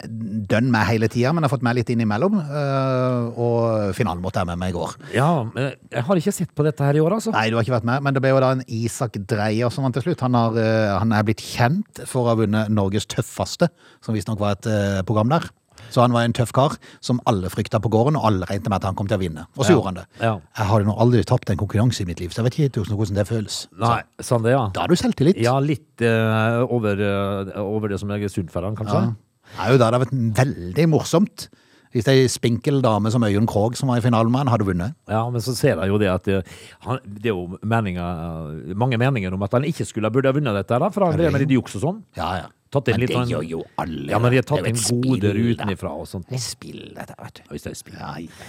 dønn 0.49 0.69
med 0.71 0.87
hele 0.87 1.09
tida, 1.11 1.33
men 1.33 1.43
jeg 1.43 1.49
har 1.49 1.53
fått 1.57 1.65
med 1.67 1.77
litt 1.79 1.91
innimellom. 1.91 2.37
Uh, 2.39 3.35
og 3.35 3.97
finalen 3.97 4.23
måtte 4.23 4.39
jeg 4.39 4.51
med 4.53 4.61
meg 4.61 4.71
i 4.71 4.77
går. 4.77 4.95
Ja, 5.15 5.31
men 5.49 5.73
jeg 5.91 6.05
har 6.07 6.21
ikke 6.21 6.35
sett 6.39 6.53
på 6.55 6.67
dette 6.67 6.87
her 6.87 6.99
i 6.99 7.03
år, 7.03 7.17
altså. 7.17 7.33
Nei, 7.35 7.49
du 7.51 7.57
har 7.59 7.67
ikke 7.67 7.75
vært 7.75 7.89
med, 7.91 8.05
men 8.07 8.15
det 8.15 8.23
ble 8.23 8.31
jo 8.31 8.43
da 8.43 8.53
en 8.55 8.63
Isak 8.67 9.19
Dreyer 9.27 9.73
som 9.73 9.87
vant 9.87 9.97
til 9.99 10.07
slutt. 10.07 10.23
Han, 10.23 10.39
har, 10.39 10.61
han 11.01 11.17
er 11.17 11.27
blitt 11.27 11.43
kjent 11.43 12.05
for 12.07 12.23
å 12.23 12.31
ha 12.31 12.39
vunnet 12.39 12.71
Norges 12.71 13.09
tøffeste, 13.11 13.67
som 14.05 14.15
visstnok 14.15 14.39
var 14.39 14.55
et 14.55 14.71
program 15.09 15.35
der. 15.35 15.51
Så 15.93 16.01
han 16.01 16.13
var 16.15 16.25
en 16.25 16.33
tøff 16.33 16.51
kar 16.55 16.75
som 17.01 17.19
alle 17.29 17.49
frykta 17.53 17.79
på 17.83 17.89
gården, 17.93 18.15
og 18.17 18.25
alle 18.25 18.47
regnet 18.49 18.69
med 18.69 18.77
at 18.79 18.87
han 18.89 18.95
kom 18.97 19.07
til 19.07 19.17
å 19.17 19.21
vinne. 19.21 19.45
Og 19.57 19.65
så 19.65 19.69
Ja. 19.71 19.75
gjorde 19.77 19.85
han 19.85 19.93
det. 19.99 20.05
Ja. 20.21 20.33
Jeg 20.57 20.65
har 20.67 20.79
jo 20.81 20.85
nå 20.89 20.97
aldri 20.99 21.23
tapt 21.23 21.49
en 21.49 21.57
konkurranse 21.57 22.01
i 22.01 22.05
mitt 22.05 22.19
liv, 22.19 22.29
så 22.29 22.41
jeg 22.41 22.45
vet 22.49 22.59
ikke 22.71 22.85
hvordan 22.95 23.15
det 23.15 23.27
føles. 23.27 23.67
Nei, 23.77 24.01
sånn 24.19 24.43
det, 24.43 24.51
ja. 24.51 24.69
Da 24.73 24.81
har 24.81 24.87
du 24.87 24.95
selvtillit. 24.95 25.37
Ja, 25.37 25.59
litt 25.59 26.01
uh, 26.01 26.65
over, 26.65 26.97
uh, 26.97 27.61
over 27.61 27.89
det 27.89 27.99
som 27.99 28.09
er 28.11 28.27
sunt 28.27 28.51
for 28.51 28.63
han, 28.63 28.75
kanskje. 28.75 29.15
Det 29.53 29.59
er 29.67 29.71
jo 29.71 29.77
da 29.77 29.91
det 29.91 29.99
har 29.99 30.05
vært 30.05 30.35
veldig 30.39 30.89
morsomt 30.89 31.47
hvis 31.93 32.07
ei 32.09 32.23
spinkel 32.31 32.81
dame 32.83 33.11
som 33.13 33.23
Øyunn 33.23 33.45
Krogh, 33.49 33.75
som 33.77 33.91
var 33.93 34.01
i 34.01 34.05
finalen 34.05 34.31
med 34.33 34.43
han, 34.43 34.51
hadde 34.53 34.65
vunnet. 34.67 34.95
Ja, 35.09 35.23
men 35.29 35.41
så 35.45 35.53
ser 35.55 35.77
jeg 35.77 35.91
jo 35.93 35.99
det 36.01 36.09
at 36.09 36.25
det, 36.25 36.41
han, 36.87 36.99
det 37.05 37.29
er 37.29 37.35
jo 37.35 37.59
meninger, 37.61 38.73
mange 38.75 38.97
meninger 39.01 39.33
om 39.37 39.45
at 39.45 39.53
han 39.59 39.63
ikke 39.69 39.85
skulle 39.85 40.09
burde 40.13 40.31
ha 40.31 40.35
vunnet 40.35 40.57
dette, 40.57 40.79
da, 40.81 40.89
for 40.93 41.05
han 41.05 41.17
drev 41.19 41.31
med 41.35 41.45
litt 41.45 41.53
juks 41.55 41.77
og 41.79 41.85
sånn. 41.87 42.03
Ja, 42.17 42.33
ja. 42.41 42.51
Men 42.73 43.03
det 43.03 43.09
sånn- 43.13 43.29
gjør 43.29 43.43
jo 43.45 43.59
alle. 43.77 44.07
Ja, 44.09 44.17
men 44.17 44.31
de 44.33 44.39
har 44.39 44.45
tatt 44.49 44.65
inn 44.65 44.79
goder 45.05 45.37
utenfra 45.37 45.91
og 45.93 46.07
sånt. 46.09 46.25
Det 46.31 46.39
er 46.39 46.41
spill, 46.41 46.79
dette, 46.95 47.13
vet 47.21 47.35
du. 47.37 47.41
Hvis 47.51 47.67
det 47.67 47.69
er 47.69 47.77
spill. 47.77 47.99
Ja, 47.99 48.15
ja. 48.17 48.47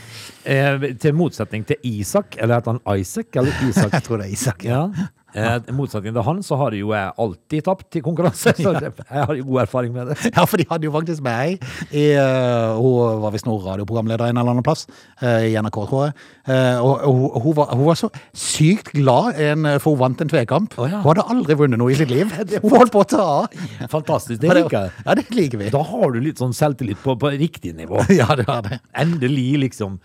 Eh, 0.48 0.86
til 1.02 1.12
motsetning 1.12 1.66
til 1.68 1.76
Isak, 1.84 2.38
eller 2.40 2.56
heter 2.62 2.78
han 2.78 2.98
Isaac, 2.98 3.28
eller 3.36 3.52
Isak? 3.68 3.92
Jeg 3.92 4.06
tror 4.06 4.22
det 4.22 4.30
er 4.30 4.32
Isak. 4.32 4.64
Ja. 4.64 4.86
Eh, 5.34 5.72
motsetning 5.74 6.14
til 6.14 6.22
han, 6.22 6.42
så 6.46 6.56
har 6.60 6.74
jo 6.78 6.92
jeg 6.94 7.14
alltid 7.18 7.64
tapt 7.66 7.98
i 7.98 8.02
konkurranse. 8.04 8.52
Så 8.54 8.72
jeg 8.78 8.92
har 9.10 9.34
jo 9.34 9.46
god 9.48 9.64
erfaring 9.64 9.94
med 9.94 10.12
det. 10.12 10.18
Ja, 10.30 10.44
for 10.46 10.60
de 10.60 10.66
hadde 10.70 10.86
jo 10.86 10.92
faktisk 10.94 11.24
meg 11.24 11.58
i, 11.90 12.04
uh, 12.14 12.78
Hun 12.78 13.22
var 13.24 13.34
visst 13.34 13.48
nå 13.48 13.56
radioprogramleder 13.64 14.30
en 14.30 14.38
eller 14.38 14.54
annen 14.54 14.66
plass, 14.66 14.86
uh, 15.22 15.42
i 15.42 15.56
NRK, 15.58 15.78
tror 15.90 16.04
jeg. 16.06 16.14
Uh, 16.46 16.78
og 16.84 16.94
og 17.04 17.40
hun, 17.42 17.56
var, 17.56 17.72
hun 17.74 17.88
var 17.88 17.98
så 17.98 18.08
sykt 18.36 18.92
glad 18.94 19.40
en, 19.42 19.66
for 19.82 19.94
hun 19.94 20.02
vant 20.04 20.22
en 20.22 20.30
tvekamp. 20.30 20.76
Oh, 20.78 20.86
ja. 20.86 21.00
Hun 21.02 21.10
hadde 21.10 21.26
aldri 21.34 21.56
vunnet 21.58 21.80
noe 21.80 21.90
i 21.92 21.98
sitt 21.98 22.12
liv. 22.12 22.30
Hun 22.64 22.72
holdt 22.72 22.92
på 22.94 23.02
å 23.02 23.08
ta 23.08 23.24
av. 23.24 23.58
Fantastisk. 23.94 24.38
Det 24.42 24.54
liker 24.54 24.76
jeg. 24.76 24.92
Ja, 25.04 25.16
det 25.18 25.24
liker 25.34 25.60
vi. 25.60 25.70
Da 25.74 25.82
har 25.88 26.14
du 26.14 26.20
litt 26.22 26.40
sånn 26.40 26.54
selvtillit 26.56 27.00
på, 27.02 27.16
på 27.20 27.32
riktig 27.34 27.74
nivå. 27.76 28.04
Ja, 28.14 28.28
det 28.38 28.46
har 28.48 28.62
det. 28.66 28.78
Endelig, 28.96 29.48
liksom. 29.64 29.98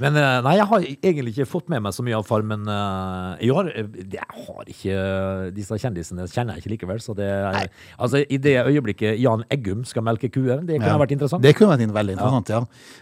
Men 0.00 0.16
nei, 0.16 0.56
jeg 0.56 0.68
har 0.70 0.86
egentlig 0.88 1.34
ikke 1.34 1.48
fått 1.50 1.68
med 1.72 1.84
meg 1.84 1.94
så 1.96 2.04
mye 2.06 2.18
av 2.18 2.26
Farmen 2.28 2.64
i 3.42 3.50
år. 3.52 3.70
Jeg 4.00 4.26
har 4.46 4.69
ikke 4.72 4.94
Disse 5.56 5.76
kjendisene 5.80 6.24
kjenner 6.30 6.56
jeg 6.56 6.62
ikke 6.64 6.72
likevel. 6.74 7.00
Så 7.02 7.14
det 7.18 7.26
er, 7.28 7.68
altså, 7.98 8.22
I 8.30 8.38
det 8.42 8.54
øyeblikket 8.66 9.18
Jan 9.20 9.42
Eggum 9.50 9.84
skal 9.88 10.02
melke 10.06 10.30
kuer, 10.32 10.60
det 10.64 10.78
kunne 10.78 10.86
Ja. 10.86 10.94
ha 10.96 10.98
vært 11.02 11.12
interessant. 11.16 11.42
Det 11.42 11.54
kunne 11.58 11.76
vært 11.76 11.92
veldig 11.94 12.14
interessant, 12.16 12.48
ja. 12.48 12.58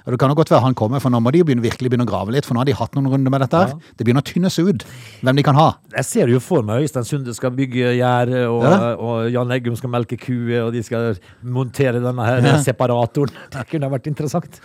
Og 0.07 0.11
det 0.15 0.19
kan 0.21 0.31
jo 0.33 0.35
godt 0.39 0.51
være 0.51 0.61
han 0.65 0.75
kommer, 0.75 1.01
for 1.01 1.11
nå 1.11 1.21
må 1.21 1.33
de 1.33 1.43
begynne, 1.45 1.63
virkelig 1.63 1.91
begynne 1.91 2.07
å 2.07 2.11
grave 2.11 2.33
litt, 2.35 2.47
for 2.49 2.55
nå 2.55 2.61
har 2.61 2.65
de 2.71 2.73
hatt 2.73 2.95
noen 2.97 3.11
runder 3.13 3.31
med 3.31 3.41
dette 3.45 3.57
her. 3.63 3.69
Ja. 3.69 3.95
Det 3.97 4.07
begynner 4.07 4.23
å 4.25 4.29
tynnes 4.33 4.59
ut 4.59 4.85
hvem 5.23 5.37
de 5.37 5.43
kan 5.43 5.55
ha. 5.55 5.69
Jeg 5.97 6.05
ser 6.05 6.29
jo 6.29 6.41
for 6.41 6.63
meg 6.63 6.83
Øystein 6.87 7.05
Sunde 7.09 7.35
skal 7.35 7.51
bygge 7.51 7.95
gjerde, 7.99 8.45
og, 8.49 8.63
Ja. 8.63 8.95
og 8.97 9.31
Jan 9.33 9.51
Eggum 9.53 9.77
skal 9.77 9.91
melke 9.91 10.17
kuer, 10.19 10.67
og 10.67 10.73
de 10.73 10.83
skal 10.83 11.17
montere 11.43 12.01
denne 12.01 12.25
her 12.25 12.59
separatoren. 12.65 13.31
Det 13.53 13.67
kunne 13.71 13.89
ha 13.89 13.91
vært 13.97 14.07
interessant. 14.07 14.61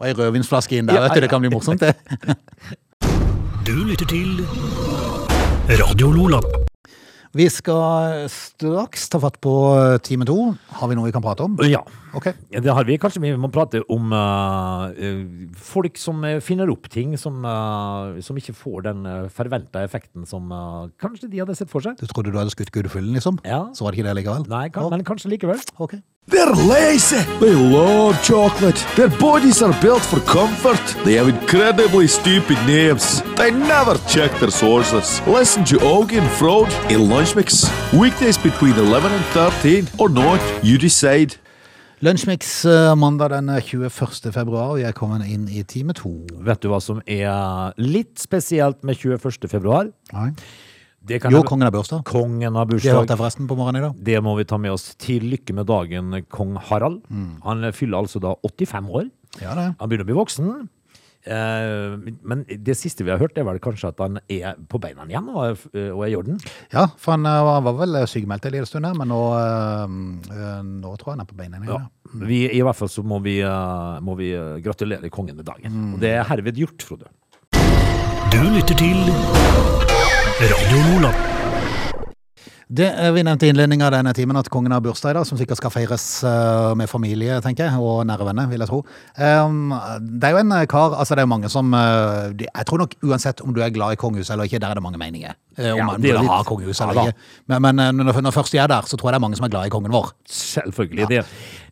Og 0.00 0.06
ei 0.06 0.12
rødvinsflaske 0.14 0.78
inn 0.78 0.86
der, 0.86 0.94
Ja, 0.94 1.00
vet 1.08 1.14
du. 1.14 1.20
Det 1.20 1.30
kan 1.30 1.40
bli 1.40 1.50
morsomt, 1.50 1.80
det. 1.80 1.94
Du 3.68 3.74
lytter 3.84 4.06
til 4.08 5.17
Radio 5.68 6.08
Lola. 6.08 6.40
Vi 7.32 7.44
skal 7.50 8.24
straks 8.32 9.08
ta 9.12 9.20
fatt 9.20 9.36
på 9.44 9.52
eh, 9.76 9.98
time 10.00 10.24
to. 10.24 10.54
Har 10.80 10.88
vi 10.88 10.96
noe 10.96 11.10
vi 11.10 11.12
kan 11.12 11.20
prate 11.20 11.44
om? 11.44 11.58
Ja. 11.68 11.82
Ok. 12.16 12.30
Ja, 12.52 12.60
Det 12.60 12.74
har 12.74 12.84
vi. 12.84 12.98
Kanskje 13.00 13.22
vi 13.22 13.32
må 13.36 13.50
prate 13.52 13.82
om 13.92 14.12
eh, 14.12 15.24
folk 15.56 15.98
som 16.00 16.24
eh, 16.24 16.40
finner 16.44 16.70
opp 16.72 16.88
ting 16.92 17.16
som, 17.20 17.40
uh, 17.44 18.18
som 18.24 18.38
ikke 18.38 18.54
får 18.56 18.86
den 18.88 19.06
uh, 19.06 19.28
forventa 19.32 19.82
effekten 19.84 20.26
som 20.28 20.52
uh, 20.52 20.88
kanskje 21.00 21.30
de 21.30 21.42
hadde 21.42 21.56
sett 21.58 21.70
for 21.70 21.84
seg. 21.84 21.98
Du 22.00 22.06
trodde 22.10 22.32
du 22.32 22.38
hadde 22.38 22.54
skutt 22.54 22.72
gudfuglen, 22.74 23.12
liksom? 23.16 23.40
Ja. 23.44 23.66
Så 23.74 23.84
var 23.84 23.92
det 23.92 24.00
ikke 24.00 24.08
det 24.08 24.20
likevel? 24.22 24.46
Nei, 24.50 24.68
kan, 24.72 24.88
oh. 24.88 24.94
men 24.94 25.04
kanskje 25.06 25.32
likevel. 25.32 25.60
ok. 25.78 25.98
They're 26.28 26.52
lazy. 26.52 27.22
They 27.40 27.54
love 27.54 28.14
chocolate. 28.22 28.76
Their 28.96 29.08
bodies 29.08 29.62
are 29.62 29.72
built 29.80 30.02
for 30.02 30.20
comfort. 30.20 30.82
They 31.02 31.14
have 31.14 31.28
incredibly 31.28 32.06
stupid 32.06 32.58
names. 32.66 33.22
They 33.36 33.50
never 33.50 33.96
check 34.06 34.30
their 34.38 34.50
sources. 34.50 35.22
Listen 35.26 35.64
to 35.64 35.76
Augie 35.76 36.20
and 36.20 36.30
Frode 36.32 36.72
in 36.90 37.08
Lunch 37.08 37.34
Mix. 37.34 37.64
Weekdays 37.94 38.36
between 38.36 38.74
11 38.74 39.10
and 39.10 39.24
13 39.26 39.88
or 39.98 40.10
not, 40.10 40.40
you 40.62 40.76
decide. 40.76 41.36
Lunsjmix 42.00 42.64
eh, 42.70 42.92
mandag 42.94 43.32
den 43.32 43.48
21. 43.50 44.30
februar, 44.30 44.74
og 44.76 44.78
jeg 44.78 44.94
kommer 44.94 45.24
inn 45.26 45.48
i 45.50 45.64
time 45.66 45.94
to. 45.98 46.12
Vet 46.46 46.60
du 46.62 46.68
hva 46.70 46.78
som 46.82 47.00
er 47.10 47.72
litt 47.82 48.20
spesielt 48.22 48.84
med 48.86 49.00
21. 49.00 49.48
februar? 49.50 49.90
Nei. 50.14 50.28
Det 51.08 51.18
kan 51.22 51.32
Jo, 51.32 51.38
jeg- 51.40 51.46
kongen 51.48 51.62
har 51.66 51.72
bursdag. 51.72 52.04
kongen 52.04 52.54
har 52.54 52.66
Det 52.66 52.82
hørte 52.82 53.08
jeg 53.08 53.18
forresten 53.18 53.48
på 53.48 53.56
morgenen 53.56 53.76
i 53.82 53.86
dag. 53.88 54.04
Det 54.04 54.22
må 54.22 54.36
vi 54.36 54.44
ta 54.44 54.56
med 54.58 54.70
oss 54.72 54.94
til 54.94 55.22
lykke 55.22 55.54
med 55.54 55.66
dagen, 55.66 56.22
kong 56.30 56.56
Harald. 56.56 57.02
Han 57.42 57.72
fyller 57.72 57.98
altså 57.98 58.20
da 58.20 58.34
85 58.46 58.86
år. 58.90 59.10
Ja, 59.40 59.54
det. 59.54 59.74
Han 59.80 59.88
begynner 59.88 60.04
å 60.04 60.06
bli 60.06 60.14
voksen. 60.14 60.68
Eh, 61.28 62.12
men 62.24 62.44
det 62.48 62.76
siste 62.78 63.04
vi 63.04 63.12
har 63.12 63.20
hørt, 63.20 63.36
er 63.38 63.44
vel 63.44 63.60
kanskje 63.62 63.90
at 63.92 64.00
han 64.00 64.18
er 64.32 64.56
på 64.70 64.80
beina 64.80 65.04
igjen 65.08 65.28
og 65.34 65.42
er, 65.44 65.66
er 65.76 66.08
i 66.08 66.16
orden. 66.16 66.40
Ja, 66.72 66.86
for 66.96 67.16
han 67.16 67.28
eh, 67.28 67.42
var 67.44 67.60
var 67.68 67.76
vel 67.82 68.00
sykemeldt 68.08 68.48
en 68.48 68.56
liten 68.56 68.70
stund, 68.70 68.88
her, 68.88 68.96
men 68.96 69.12
nå, 69.12 69.20
eh, 69.36 69.96
eh, 70.32 70.60
nå 70.82 70.94
tror 70.96 71.12
jeg 71.12 71.18
han 71.18 71.24
er 71.26 71.30
på 71.30 71.38
beina 71.38 71.60
igjen. 71.60 71.72
Ja. 71.76 72.24
Vi, 72.24 72.42
I 72.56 72.62
hvert 72.64 72.78
fall 72.78 72.88
så 72.92 73.04
må 73.04 73.20
vi, 73.24 73.38
eh, 73.44 73.98
må 74.04 74.16
vi 74.18 74.32
eh, 74.32 74.56
gratulere 74.64 75.12
kongen 75.12 75.36
med 75.36 75.48
dagen. 75.48 75.82
Og 75.94 76.00
det 76.02 76.14
er 76.16 76.28
herved 76.30 76.56
gjort, 76.64 76.86
Frode. 76.88 77.12
Du 78.32 78.40
lytter 78.54 78.76
til 78.76 78.98
Radio 80.38 80.80
Lola. 80.88 81.12
Det 82.68 82.88
eh, 82.92 83.12
Vi 83.12 83.22
nevnte 83.24 83.46
i 83.46 83.48
innledningen 83.48 83.86
av 83.86 83.94
denne 83.94 84.12
timen 84.12 84.36
at 84.36 84.48
kongen 84.52 84.74
har 84.74 84.82
bursdag 84.84 85.14
i 85.14 85.16
dag, 85.16 85.26
som 85.26 85.40
sikkert 85.40 85.60
skal 85.60 85.72
feires 85.72 86.04
eh, 86.28 86.74
med 86.76 86.90
familie, 86.90 87.40
tenker 87.44 87.64
jeg, 87.64 87.80
og 87.80 88.04
nære 88.08 88.26
venner, 88.28 88.48
vil 88.50 88.60
jeg 88.60 88.68
tro. 88.68 88.82
Um, 89.16 89.72
det 90.20 90.28
er 90.28 90.36
jo 90.36 90.42
en 90.42 90.56
eh, 90.58 90.66
kar, 90.68 90.92
altså 90.92 91.16
det 91.16 91.24
er 91.24 91.28
jo 91.28 91.32
mange 91.32 91.48
som 91.52 91.72
Jeg 91.72 92.66
tror 92.68 92.84
nok 92.84 92.94
uansett 93.02 93.40
om 93.40 93.54
du 93.56 93.62
er 93.64 93.72
glad 93.72 93.96
i 93.96 94.00
kongehuset 94.00 94.34
eller 94.34 94.48
ikke, 94.48 94.60
der 94.60 94.74
er 94.74 94.80
det 94.80 94.84
mange 94.84 95.00
meninger. 95.00 95.36
Eh, 95.58 95.72
om 95.74 95.78
Ja, 95.82 95.84
man 95.90 96.00
det 96.00 96.10
er 96.14 96.18
burde 96.20 96.28
ha 96.32 96.42
kongehus 96.48 96.78
Ja, 96.80 96.86
eller 96.88 96.94
da. 97.02 97.06
ikke. 97.10 97.30
Men, 97.52 97.62
men 97.62 97.78
eh, 97.84 97.92
når, 97.92 98.20
når 98.28 98.32
først 98.38 98.52
de 98.54 98.58
er 98.62 98.68
der, 98.70 98.82
så 98.88 98.96
tror 98.96 99.10
jeg 99.10 99.18
det 99.18 99.20
er 99.22 99.26
mange 99.28 99.36
som 99.40 99.44
er 99.48 99.52
glad 99.54 99.66
i 99.66 99.74
kongen 99.74 99.92
vår. 99.92 100.12
Selvfølgelig. 100.28 101.08
Ja. 101.18 101.22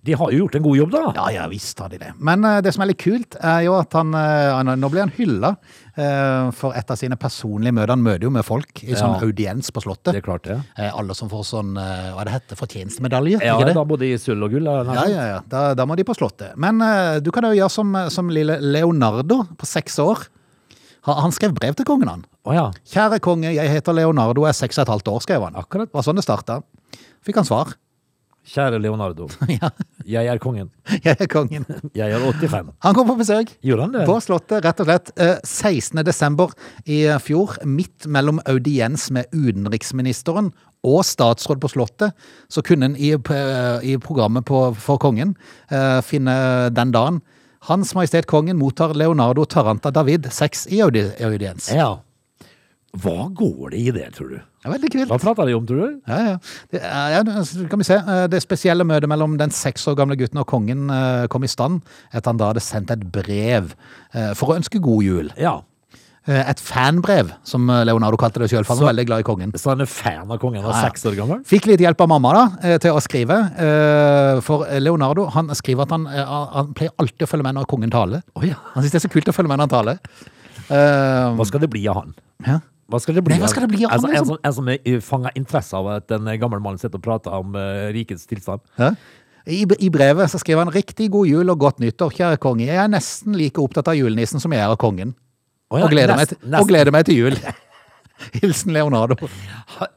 de 0.06 0.14
har 0.14 0.30
jo 0.30 0.38
gjort 0.44 0.54
en 0.54 0.62
god 0.62 0.76
jobb, 0.78 0.90
da. 0.94 1.00
Ja, 1.16 1.24
ja, 1.34 1.46
visst 1.50 1.78
har 1.82 1.88
de 1.90 1.98
det. 1.98 2.12
Men 2.22 2.44
uh, 2.46 2.60
det 2.62 2.70
som 2.74 2.84
er 2.84 2.90
litt 2.92 3.00
kult, 3.02 3.34
er 3.42 3.64
jo 3.66 3.74
at 3.78 3.92
han, 3.98 4.12
uh, 4.14 4.54
han 4.60 4.70
Nå 4.78 4.90
blir 4.92 5.02
han 5.02 5.10
hylla 5.16 5.50
uh, 5.56 6.52
for 6.54 6.76
et 6.78 6.90
av 6.94 6.98
sine 7.00 7.18
personlige 7.18 7.74
møter. 7.74 7.90
Han 7.96 8.04
møter 8.06 8.28
jo 8.28 8.30
med 8.34 8.46
folk 8.46 8.84
i 8.84 8.94
sånn 8.94 9.16
Ja. 9.16 9.26
audiens 9.26 9.72
på 9.74 9.82
Slottet. 9.82 10.12
Det 10.14 10.20
er 10.22 10.26
klart, 10.28 10.46
det. 10.46 10.60
Alle 10.92 11.14
som 11.18 11.30
får 11.32 11.42
sånn, 11.48 11.74
hva 11.74 12.22
det 12.28 12.36
heter, 12.36 12.58
fortjenestemedalje, 12.60 13.40
Ja, 13.42 13.56
ikke 13.58 13.70
det? 13.72 13.74
da 13.80 13.84
både 13.84 14.06
i 14.12 14.14
sølv 14.20 14.46
og 14.46 14.54
gull. 14.54 14.70
er 14.70 14.92
Ja, 14.94 15.06
ja, 15.10 15.26
ja. 15.34 15.40
Da, 15.50 15.64
da 15.74 15.86
må 15.88 15.96
de 15.98 16.04
på 16.06 16.14
Slottet. 16.14 16.54
Men 16.56 16.78
du 17.22 17.30
kan 17.34 17.44
jo 17.50 17.54
gjøre 17.58 17.70
som, 17.72 17.96
som 18.14 18.30
lille 18.30 18.60
Leonardo 18.62 19.42
på 19.58 19.66
seks 19.66 19.98
år. 20.02 20.26
Ha- 21.06 21.20
Han 21.22 21.32
skrev 21.34 21.54
brev 21.54 21.74
til 21.78 21.86
kongen, 21.88 22.08
han. 22.10 22.24
Å 22.46 22.54
ja. 22.54 22.66
Kjære 22.92 23.20
konge, 23.24 23.50
jeg 23.54 23.70
heter 23.70 23.94
Leonardo, 23.96 24.42
jeg 24.46 24.54
er 24.54 24.60
seks 24.60 24.78
og 24.78 24.86
et 24.86 24.94
halvt 24.94 25.10
år, 25.14 25.20
skrev 25.26 25.42
han. 25.48 25.54
Akkurat. 25.58 25.88
Det 25.90 25.94
var 25.98 26.06
sånn 26.06 26.18
det 26.18 26.24
starta. 26.26 26.60
Fikk 27.26 27.40
han 27.42 27.46
svar. 27.48 27.74
Kjære 28.46 28.78
Leonardo. 28.78 29.24
ja, 29.50 29.70
Jeg 30.06 30.28
er 30.30 30.38
kongen. 30.38 30.68
jeg 31.06 31.16
er 31.18 31.26
kongen. 31.26 31.64
Jeg 31.98 32.12
er 32.14 32.22
85. 32.22 32.68
Han 32.84 32.94
kom 32.94 33.08
på 33.10 33.16
besøk. 33.18 33.50
Gjorde 33.66 33.82
han 33.88 33.94
det? 33.96 34.04
På 34.06 34.20
Slottet, 34.22 34.62
rett 34.62 34.82
og 34.84 34.86
slett. 34.86 35.10
eh, 35.18 35.40
16. 35.42 36.04
desember 36.06 36.52
i 36.86 37.00
fjor, 37.18 37.56
midt 37.66 38.06
mellom 38.06 38.38
audiens 38.46 39.08
med 39.10 39.26
utenriksministeren 39.34 40.52
og 40.86 41.00
statsråd 41.02 41.58
på 41.58 41.70
Slottet, 41.72 42.14
så 42.48 42.62
kunne 42.62 42.92
en 42.92 42.94
i, 42.94 43.10
i 43.16 43.96
programmet 43.98 44.46
på, 44.46 44.60
for 44.78 45.00
kongen 45.02 45.32
eh, 45.70 45.98
finne 46.06 46.70
den 46.70 46.92
dagen. 46.94 47.18
Hans 47.66 47.94
Majestet 47.98 48.26
Kongen 48.30 48.58
mottar 48.60 48.94
Leonardo 48.94 49.44
Taranta 49.44 49.90
David 49.94 50.28
6 50.32 50.66
i 50.74 50.80
audi 50.84 51.02
audiens. 51.26 51.70
Ja. 51.74 51.96
Hva 52.96 53.26
går 53.36 53.74
det 53.74 53.80
i 53.82 53.90
det, 53.92 54.06
tror 54.16 54.30
du? 54.30 54.36
Det 54.38 54.70
er 54.70 54.72
veldig 54.72 54.90
kvilt. 54.94 55.10
Hva 55.10 55.18
prater 55.20 55.48
de 55.50 55.56
om, 55.58 55.66
tror 55.68 55.80
du? 55.82 55.96
Ja, 56.08 56.20
ja. 56.30 56.36
Det, 56.72 56.80
er- 56.80 57.10
ja, 57.12 57.66
kan 57.68 57.82
vi 57.82 57.84
se. 57.84 57.98
Eh, 58.00 58.26
Det 58.32 58.40
spesielle 58.42 58.86
møtet 58.88 59.10
mellom 59.10 59.36
den 59.38 59.50
seks 59.52 59.84
år 59.90 59.98
gamle 59.98 60.16
gutten 60.16 60.40
og 60.40 60.46
kongen 60.48 60.88
eh, 60.90 61.26
kom 61.28 61.44
i 61.44 61.50
stand 61.50 61.82
etter 62.12 62.30
han 62.32 62.40
da 62.40 62.48
hadde 62.52 62.62
sendt 62.64 62.90
et 62.94 63.04
brev 63.12 63.74
eh, 64.14 64.32
for 64.34 64.54
å 64.54 64.56
ønske 64.56 64.80
god 64.80 65.02
jul. 65.04 65.28
Ja. 65.36 65.58
Eh, 66.26 66.50
Et 66.50 66.60
fanbrev, 66.60 67.28
som 67.46 67.68
eh, 67.70 67.84
Leonardo 67.86 68.18
kalte 68.18 68.40
det 68.42 68.48
sjøl, 68.50 68.64
for 68.66 68.74
han 68.74 68.82
var 68.82 68.90
veldig 68.92 69.06
glad 69.06 69.22
i 69.22 69.26
kongen. 69.28 69.52
Så 69.54 69.70
han 69.70 69.84
er 69.84 69.90
fan 69.90 70.26
av 70.30 70.40
kongen 70.42 70.62
han 70.64 70.72
Ja, 70.72 70.76
ja. 70.80 70.88
seks 70.88 71.06
år 71.06 71.14
gammel? 71.18 71.42
Fikk 71.46 71.68
litt 71.70 71.80
hjelp 71.84 72.00
av 72.02 72.08
mamma 72.10 72.32
da, 72.34 72.44
eh, 72.66 72.78
til 72.82 72.96
å 72.96 73.02
skrive, 73.04 73.36
for 74.42 74.66
Leonardo 74.82 75.28
han 75.34 75.48
skriver 75.54 75.86
at 75.86 75.94
han, 75.94 76.06
han 76.06 76.72
pleier 76.74 76.90
alltid 76.98 77.22
å 77.26 77.30
følge 77.30 77.46
med 77.46 77.54
når 77.60 77.68
kongen 77.70 77.92
taler. 77.94 78.22
Oh, 78.34 78.42
ja. 78.46 78.58
Han 78.74 78.82
synes 78.82 78.96
det 78.96 79.00
er 79.04 79.08
så 79.08 79.12
kult 79.12 79.30
å 79.30 79.34
følge 79.36 79.52
med 79.52 79.60
når 79.62 79.68
han 79.68 79.76
taler. 79.76 80.00
Hva 81.36 81.46
skal 81.46 81.62
det 81.62 81.70
bli 81.70 81.86
av 81.90 82.02
han? 82.02 82.16
ja. 82.46 82.58
Hva 82.86 83.00
skal 83.02 83.16
det 83.18 83.22
bli 83.26 83.34
Nei, 83.34 83.40
hva 83.42 83.48
skal 83.50 83.64
det 83.64 83.72
bli 83.72 83.82
av 83.82 83.90
han, 83.90 83.98
altså, 83.98 84.06
en, 84.06 84.12
liksom? 84.14 84.36
som, 84.36 84.44
en 84.46 84.52
som 84.54 84.68
er 84.94 85.00
fanga 85.02 85.30
interesse 85.34 85.74
av 85.74 85.88
at 85.96 86.12
en 86.14 86.28
gammel 86.38 86.60
mann 86.62 86.76
sitter 86.78 87.00
og 87.00 87.02
prater 87.02 87.34
om 87.34 87.56
uh, 87.58 87.88
rikets 87.90 88.28
tilstand? 88.30 88.62
Ja. 88.78 88.92
I, 89.42 89.64
I 89.82 89.88
brevet 89.90 90.30
så 90.30 90.38
skriver 90.38 90.62
han 90.62 90.70
'Riktig 90.70 91.08
god 91.10 91.26
jul 91.26 91.50
og 91.50 91.58
godt 91.58 91.80
nyttår, 91.82 92.14
kjære 92.14 92.38
konge'. 92.38 92.68
Jeg 92.70 92.78
er 92.78 92.86
nesten 92.90 93.34
like 93.34 93.58
opptatt 93.58 93.90
av 93.90 93.98
julenissen 93.98 94.38
som 94.38 94.54
jeg 94.54 94.62
er 94.62 94.70
av 94.70 94.78
kongen. 94.78 95.16
Å 95.66 95.78
ja, 95.80 95.86
og, 95.86 95.90
gleder 95.90 96.18
meg 96.18 96.28
til, 96.30 96.38
og 96.54 96.68
gleder 96.70 96.94
meg 96.94 97.06
til 97.08 97.16
jul. 97.18 97.38
Hilsen 98.40 98.72
Leonardo. 98.72 99.16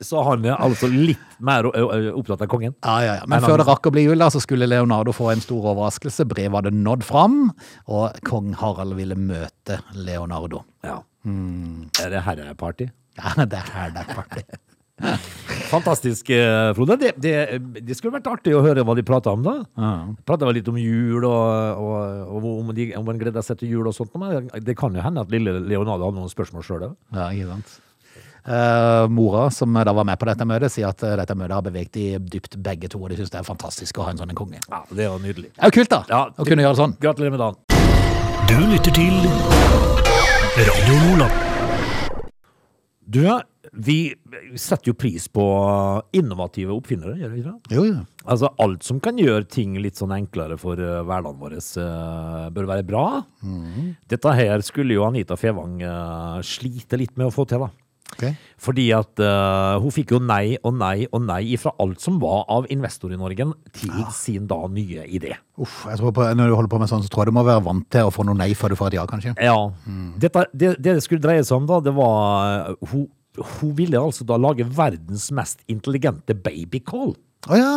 Så 0.03 0.23
han 0.27 0.43
er 0.49 0.57
altså 0.59 0.89
litt 0.91 1.37
mer 1.45 1.69
opptatt 1.69 2.41
av 2.43 2.49
kongen? 2.51 2.73
Ja, 2.83 2.95
ja, 3.05 3.13
ja. 3.19 3.27
Men 3.27 3.37
Men 3.37 3.45
før 3.45 3.53
han- 3.55 3.61
det 3.63 3.67
rakk 3.69 3.87
å 3.87 3.93
bli 3.95 4.03
jul, 4.03 4.17
da, 4.19 4.27
så 4.33 4.41
skulle 4.43 4.67
Leonardo 4.67 5.13
få 5.15 5.31
en 5.31 5.41
stor 5.41 5.69
overraskelse. 5.71 6.25
Brevet 6.27 6.57
hadde 6.57 6.73
nådd 6.75 7.05
fram, 7.07 7.53
og 7.87 8.17
kong 8.27 8.53
Harald 8.59 8.97
ville 8.97 9.15
møte 9.15 9.79
Leonardo. 9.93 10.65
Ja. 10.83 10.99
Mm. 11.25 11.89
Er 12.01 12.09
det 12.09 12.23
herreparty? 12.25 12.89
Ja, 13.19 13.45
det 13.45 13.61
er 13.61 13.71
her 13.75 13.89
det 13.95 14.03
er 14.07 14.15
party. 14.15 14.43
Fantastisk, 15.69 16.29
eh, 16.33 16.71
Frode. 16.77 16.97
Det, 16.99 17.11
det, 17.21 17.33
det 17.85 17.97
skulle 17.97 18.17
vært 18.17 18.29
artig 18.31 18.55
å 18.57 18.63
høre 18.65 18.83
hva 18.85 18.95
de 18.97 19.05
prata 19.05 19.33
om, 19.35 19.43
da. 19.45 19.55
Ja. 19.79 19.91
Prata 20.27 20.47
vel 20.49 20.59
litt 20.59 20.71
om 20.71 20.79
jul, 20.81 21.25
og, 21.27 21.83
og, 21.83 22.39
og 22.39 22.47
om, 22.55 22.71
de, 22.75 22.89
om 22.99 23.05
man 23.07 23.19
gleder 23.21 23.45
seg 23.45 23.61
til 23.61 23.75
jul 23.75 23.89
og 23.89 23.95
sånt. 23.95 24.15
Men 24.19 24.49
det 24.65 24.77
kan 24.79 24.95
jo 24.95 25.03
hende 25.05 25.25
at 25.25 25.33
lille 25.33 25.59
Leonardo 25.61 26.09
hadde 26.09 26.21
noen 26.21 26.33
spørsmål 26.33 26.65
sjøl 26.65 26.89
òg. 26.89 26.97
Ja, 27.15 27.29
ikke 27.29 27.53
sant. 27.53 27.77
Uh, 28.49 29.05
mora, 29.11 29.49
som 29.53 29.73
da 29.73 29.93
var 29.93 30.07
med 30.07 30.17
på 30.17 30.25
dette 30.25 30.45
møtet, 30.47 30.73
sier 30.73 30.87
at 30.89 31.03
eh, 31.05 31.17
dette 31.19 31.35
møtet 31.37 31.53
har 31.53 31.65
beveget 31.65 31.91
de 31.93 32.05
dypt 32.33 32.55
begge 32.63 32.89
to, 32.89 33.01
og 33.03 33.11
de 33.11 33.19
syns 33.19 33.33
det 33.33 33.41
er 33.41 33.45
fantastisk 33.45 33.99
å 33.99 34.07
ha 34.07 34.13
en 34.15 34.21
sånn 34.21 34.31
en 34.33 34.39
konge. 34.39 34.61
Ja, 34.63 34.79
det 34.89 35.05
er 35.05 35.11
jo 35.11 35.19
nydelig. 35.21 35.51
Det 35.51 35.67
er 35.67 35.73
jo 35.73 35.77
kult, 35.81 35.91
da! 35.91 36.01
Ja, 36.09 36.23
å 36.33 36.47
kunne 36.47 36.65
gjøre 36.65 36.77
det 36.77 36.81
sånn. 36.81 36.97
Gratulerer 37.03 37.35
med 37.35 37.43
dagen. 37.43 37.61
Du 38.49 38.57
lytter 38.71 38.95
til 38.95 39.21
Radio 40.63 40.99
Lola. 41.03 41.48
Du, 43.09 43.23
vi 43.73 43.97
setter 44.53 44.91
jo 44.91 44.93
pris 44.97 45.25
på 45.33 45.43
innovative 46.13 46.75
oppfinnere, 46.75 47.15
gjør 47.17 47.31
vi 47.33 47.41
ikke 47.41 47.53
det? 47.55 47.73
Jo, 47.73 47.85
jo. 47.87 48.03
Altså, 48.29 48.51
alt 48.61 48.85
som 48.85 48.99
kan 49.01 49.17
gjøre 49.17 49.47
ting 49.49 49.79
litt 49.81 49.97
sånn 49.97 50.13
enklere 50.13 50.59
for 50.61 50.77
uh, 50.77 50.99
hverdagen 51.07 51.39
vår, 51.41 51.55
uh, 51.81 52.49
bør 52.53 52.69
være 52.69 52.85
bra. 52.85 53.05
Dette 54.13 54.35
her 54.37 54.61
skulle 54.65 54.93
jo 54.93 55.07
Anita 55.07 55.39
Fevang 55.41 55.79
uh, 55.81 56.37
slite 56.45 57.01
litt 57.01 57.17
med 57.17 57.31
å 57.31 57.33
få 57.33 57.47
til, 57.49 57.65
da. 57.65 57.88
Ok. 58.19 58.27
Fordi 58.59 58.89
at 58.91 59.23
uh, 59.23 59.79
hun 59.79 59.93
fikk 59.95 60.11
jo 60.13 60.19
nei 60.19 60.59
og 60.59 60.75
nei 60.75 61.07
og 61.07 61.23
nei 61.23 61.41
ifra 61.55 61.71
alt 61.79 62.03
som 62.03 62.19
var 62.19 62.43
av 62.51 62.67
investor 62.69 63.15
i 63.15 63.19
Norge 63.19 63.47
til 63.79 64.01
sin 64.13 64.45
da 64.49 64.59
nye 64.67 65.07
idé. 65.07 65.33
Uff, 65.59 65.85
jeg 65.87 66.01
tror 66.01 66.13
på, 66.15 66.27
når 66.35 66.51
du 66.51 66.57
holder 66.57 66.73
på 66.75 66.81
med 66.83 66.91
sånn, 66.91 67.05
så 67.05 67.11
tror 67.11 67.23
jeg 67.23 67.31
du 67.31 67.37
må 67.39 67.45
være 67.47 67.63
vant 67.65 67.87
til 67.91 68.09
å 68.09 68.13
få 68.13 68.27
noe 68.27 68.37
nei 68.37 68.51
før 68.57 68.75
du 68.75 68.79
får 68.79 68.91
et 68.91 68.99
ja, 68.99 69.07
kanskje. 69.09 69.33
Ja. 69.39 69.55
Dette, 70.19 70.45
det, 70.51 70.75
det 70.77 70.99
det 70.99 71.05
skulle 71.05 71.23
dreie 71.23 71.45
seg 71.45 71.61
om, 71.61 71.69
da, 71.69 71.79
det 71.83 71.95
var 71.95 72.19
eh, 72.49 72.91
hun, 72.91 73.07
hun 73.39 73.73
ville 73.77 74.01
altså 74.01 74.27
da 74.27 74.37
lage 74.41 74.67
verdens 74.67 75.29
mest 75.35 75.63
intelligente 75.71 76.35
babycall. 76.35 77.15
Å 77.47 77.59
ja, 77.59 77.75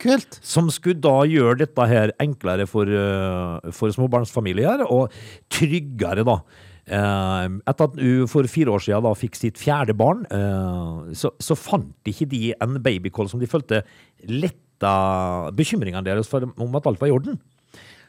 kult. 0.00 0.38
Som 0.44 0.70
skulle 0.72 1.02
da 1.02 1.20
gjøre 1.28 1.60
dette 1.64 1.88
her 1.90 2.14
enklere 2.22 2.68
for, 2.70 2.88
eh, 2.88 3.74
for 3.76 3.92
småbarnsfamilier, 3.94 4.86
og 4.88 5.12
tryggere, 5.52 6.24
da. 6.28 6.40
Eh, 6.88 7.46
etter 7.68 7.84
at 7.90 7.98
hun 8.00 8.30
for 8.30 8.48
fire 8.48 8.72
år 8.72 8.80
siden 8.80 9.04
da 9.04 9.12
fikk 9.18 9.36
sitt 9.36 9.60
fjerde 9.60 9.92
barn, 9.98 10.24
eh, 10.32 11.12
så, 11.18 11.34
så 11.42 11.56
fant 11.58 12.08
ikke 12.08 12.28
de 12.30 12.42
en 12.56 12.78
babycall 12.84 13.28
som 13.28 13.42
de 13.42 13.50
følte 13.50 13.82
letta 14.24 15.52
bekymringene 15.58 16.06
deres 16.06 16.30
for, 16.30 16.48
om 16.48 16.78
at 16.78 16.88
alt 16.88 17.00
var 17.02 17.10
i 17.10 17.14
orden. 17.14 17.36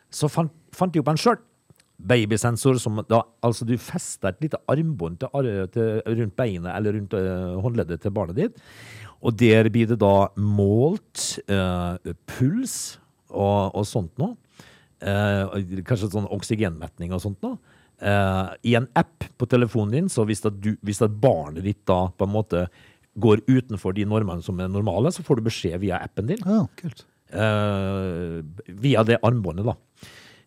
Så 0.09 0.29
fant, 0.31 0.53
fant 0.75 0.93
de 0.93 1.01
opp 1.01 1.11
en 1.11 1.19
sjøl. 1.19 1.39
Babysensor 1.99 2.77
som 2.79 3.01
da 3.09 3.25
Altså, 3.43 3.65
du 3.67 3.73
fester 3.75 4.31
et 4.31 4.45
lite 4.45 4.59
armbånd 4.71 5.19
til, 5.19 5.49
til, 5.73 5.99
rundt 6.07 6.35
beinet 6.39 6.71
eller 6.71 6.95
rundt 6.95 7.15
eh, 7.19 7.57
håndleddet 7.65 8.01
til 8.03 8.13
barnet 8.15 8.39
ditt. 8.39 8.61
Og 9.19 9.35
der 9.35 9.67
blir 9.67 9.89
det 9.89 9.99
da 9.99 10.29
målt 10.39 11.41
eh, 11.51 12.13
puls 12.31 12.77
og, 13.27 13.75
og 13.75 13.83
sånt 13.87 14.15
noe. 14.21 14.37
Eh, 15.03 15.83
kanskje 15.87 16.11
sånn 16.13 16.31
oksygenmetning 16.31 17.11
og 17.15 17.23
sånt 17.23 17.43
noe. 17.43 17.59
Eh, 18.01 18.49
I 18.61 18.75
en 18.75 18.87
app 18.95 19.25
på 19.37 19.47
telefonen 19.49 19.91
din, 19.91 20.09
så 20.09 20.23
hvis, 20.27 20.41
du, 20.41 20.71
hvis 20.85 21.01
barnet 21.09 21.65
ditt 21.65 21.81
da 21.89 22.05
på 22.15 22.27
en 22.27 22.33
måte 22.33 22.65
går 23.19 23.43
utenfor 23.49 23.95
de 23.97 24.05
normene 24.07 24.43
som 24.45 24.59
er 24.61 24.71
normale, 24.71 25.11
så 25.11 25.25
får 25.25 25.39
du 25.39 25.49
beskjed 25.49 25.79
via 25.81 25.99
appen 25.99 26.29
din. 26.29 26.39
Ja, 26.45 26.63
kult. 26.79 27.03
Uh, 27.29 28.39
via 28.81 29.03
det 29.05 29.19
armbåndet, 29.25 29.67
da. 29.67 29.75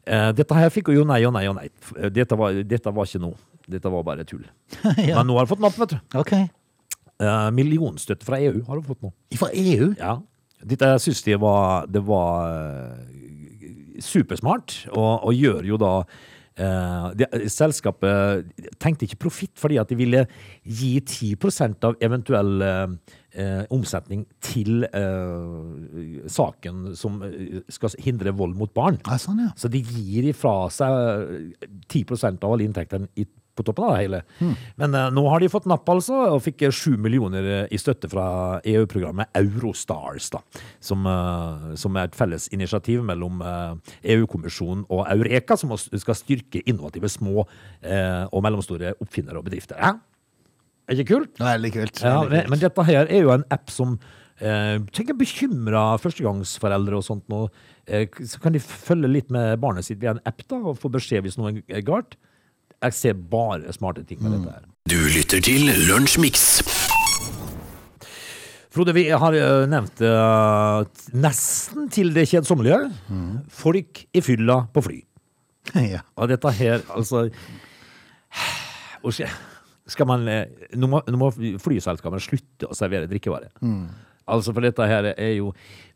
Uh, 0.02 0.30
dette 0.34 0.56
her 0.56 0.72
fikk 0.72 0.90
jo 0.96 1.04
nei 1.06 1.20
og 1.28 1.34
nei 1.36 1.44
og 1.50 1.58
nei. 1.58 1.68
Dette 2.14 2.38
var, 2.38 2.56
dette 2.66 2.94
var 2.94 3.06
ikke 3.06 3.22
noe. 3.22 3.38
Dette 3.70 3.92
var 3.92 4.06
bare 4.06 4.24
tull. 4.26 4.42
ja. 4.82 5.18
Men 5.18 5.28
nå 5.28 5.36
har 5.36 5.46
hun 5.46 5.52
fått 5.52 5.62
napp, 5.62 5.78
vet 5.84 5.94
du. 5.94 5.98
Okay. 6.24 6.48
Uh, 7.22 7.52
millionstøtte 7.54 8.26
fra 8.26 8.40
EU 8.42 8.64
har 8.64 8.80
hun 8.80 8.86
fått 8.86 9.04
nå. 9.04 9.12
Fra 9.38 9.52
EU? 9.52 9.92
Ja. 10.00 10.16
Dette 10.62 10.94
syns 11.02 11.22
de 11.26 11.36
var, 11.42 11.90
det 11.90 12.00
var 12.06 12.96
supersmart, 14.02 14.86
og, 14.94 15.26
og 15.28 15.34
gjør 15.36 15.66
jo 15.66 15.78
da 15.78 15.94
eh, 16.62 17.09
det, 17.18 17.29
Selskapet 17.53 18.53
tenkte 18.83 19.09
ikke 19.09 19.25
profitt 19.27 19.55
fordi 19.61 19.81
at 19.83 19.90
de 19.90 19.98
ville 19.98 20.25
gi 20.62 20.94
10% 21.01 21.88
av 21.88 21.98
eventuell 22.05 22.64
eh, 22.66 23.18
eh, 23.35 23.62
omsetning 23.75 24.25
til 24.44 24.87
eh, 24.88 26.27
saken 26.31 26.92
som 26.98 27.20
eh, 27.27 27.61
skal 27.72 27.96
hindre 28.03 28.35
vold 28.37 28.57
mot 28.59 28.72
barn. 28.75 29.01
Ja, 29.07 29.18
sånn, 29.20 29.44
ja. 29.46 29.53
Så 29.59 29.70
de 29.72 29.83
gir 29.83 30.31
ifra 30.33 30.68
seg 30.72 31.55
10% 31.92 32.42
av 32.42 32.55
alle 32.55 32.68
inntektene 32.68 33.11
i, 33.16 33.27
på 33.56 33.64
toppen 33.66 33.86
av 33.86 33.94
det 33.94 34.02
hele. 34.02 34.20
Men 34.80 34.96
uh, 34.96 35.08
nå 35.14 35.24
har 35.28 35.42
de 35.42 35.50
fått 35.52 35.68
napp, 35.70 35.88
altså, 35.92 36.16
og 36.34 36.42
fikk 36.44 36.66
eh, 36.66 36.74
sju 36.74 36.96
millioner 37.00 37.48
eh, 37.48 37.64
i 37.72 37.80
støtte 37.80 38.10
fra 38.12 38.26
EU-programmet 38.68 39.32
Eurostars, 39.38 40.30
da, 40.32 40.42
som, 40.80 41.04
uh, 41.08 41.72
som 41.78 41.98
er 41.98 42.08
et 42.08 42.16
felles 42.18 42.48
initiativ 42.54 43.04
mellom 43.08 43.42
uh, 43.44 43.74
EU-kommisjonen 44.14 44.86
og 44.92 45.04
Eureka, 45.12 45.58
som 45.60 45.74
skal 45.76 46.18
styrke 46.18 46.62
innovative 46.64 47.10
små 47.12 47.42
og 47.42 48.42
mellomstore 48.44 48.92
oppfinnere 49.02 49.40
og 49.40 49.46
bedrifter. 49.46 49.78
Ja? 49.80 49.96
Er 50.88 50.98
ikke 50.98 51.14
kult? 51.14 51.38
Veldig 51.40 51.70
kult. 51.74 52.02
Ja, 52.02 52.18
men, 52.28 52.50
men 52.50 52.60
dette 52.60 52.84
her 52.86 53.06
er 53.06 53.24
jo 53.24 53.32
en 53.34 53.44
app 53.54 53.70
som 53.72 53.96
eh, 54.42 54.78
tenker 54.94 55.16
bekymra 55.18 55.84
førstegangsforeldre 56.02 56.98
og 56.98 57.06
sånt 57.06 57.24
nå. 57.32 57.46
Eh, 57.86 58.08
så 58.28 58.42
kan 58.42 58.54
de 58.54 58.62
følge 58.62 59.10
litt 59.10 59.32
med 59.34 59.60
barnet 59.62 59.86
sitt 59.86 60.02
via 60.02 60.16
en 60.16 60.22
app 60.28 60.42
da, 60.48 60.58
og 60.58 60.80
få 60.82 60.90
beskjed 60.92 61.24
hvis 61.26 61.38
noe 61.40 61.54
er 61.62 61.86
galt. 61.86 62.18
Jeg 62.83 62.97
ser 62.99 63.14
bare 63.31 63.73
smarte 63.75 64.03
ting 64.09 64.18
med 64.23 64.33
dette 64.38 64.55
her. 64.57 64.64
Du 64.90 64.97
lytter 65.14 65.40
til 65.45 65.68
Lunsjmix. 65.87 66.62
Frode, 68.73 68.95
vi 68.97 69.05
har 69.12 69.35
eh, 69.37 69.66
nevnt 69.68 70.01
t- 70.01 71.16
nesten 71.21 71.90
til 71.92 72.11
det 72.16 72.25
kjedsommelige. 72.31 72.88
Folk 73.53 74.05
i 74.16 74.23
fylla 74.25 74.62
på 74.73 74.83
fly. 74.87 75.01
ja. 75.92 76.01
Og 76.16 76.31
dette 76.33 76.51
her, 76.59 76.81
altså 76.90 77.27
skal, 79.92 80.07
man 80.09 80.25
eh, 80.31 80.47
Nå 80.79 80.88
må, 80.90 81.03
nå 81.07 81.21
må 81.21 81.29
flyselskapene 81.62 82.23
slutte 82.23 82.71
å 82.71 82.77
servere 82.77 83.11
drikkevare. 83.11 83.53
Altså, 84.33 84.55
for 84.55 84.62
dette 84.64 84.87
her 84.87 85.09
er 85.12 85.33
jo 85.35 85.49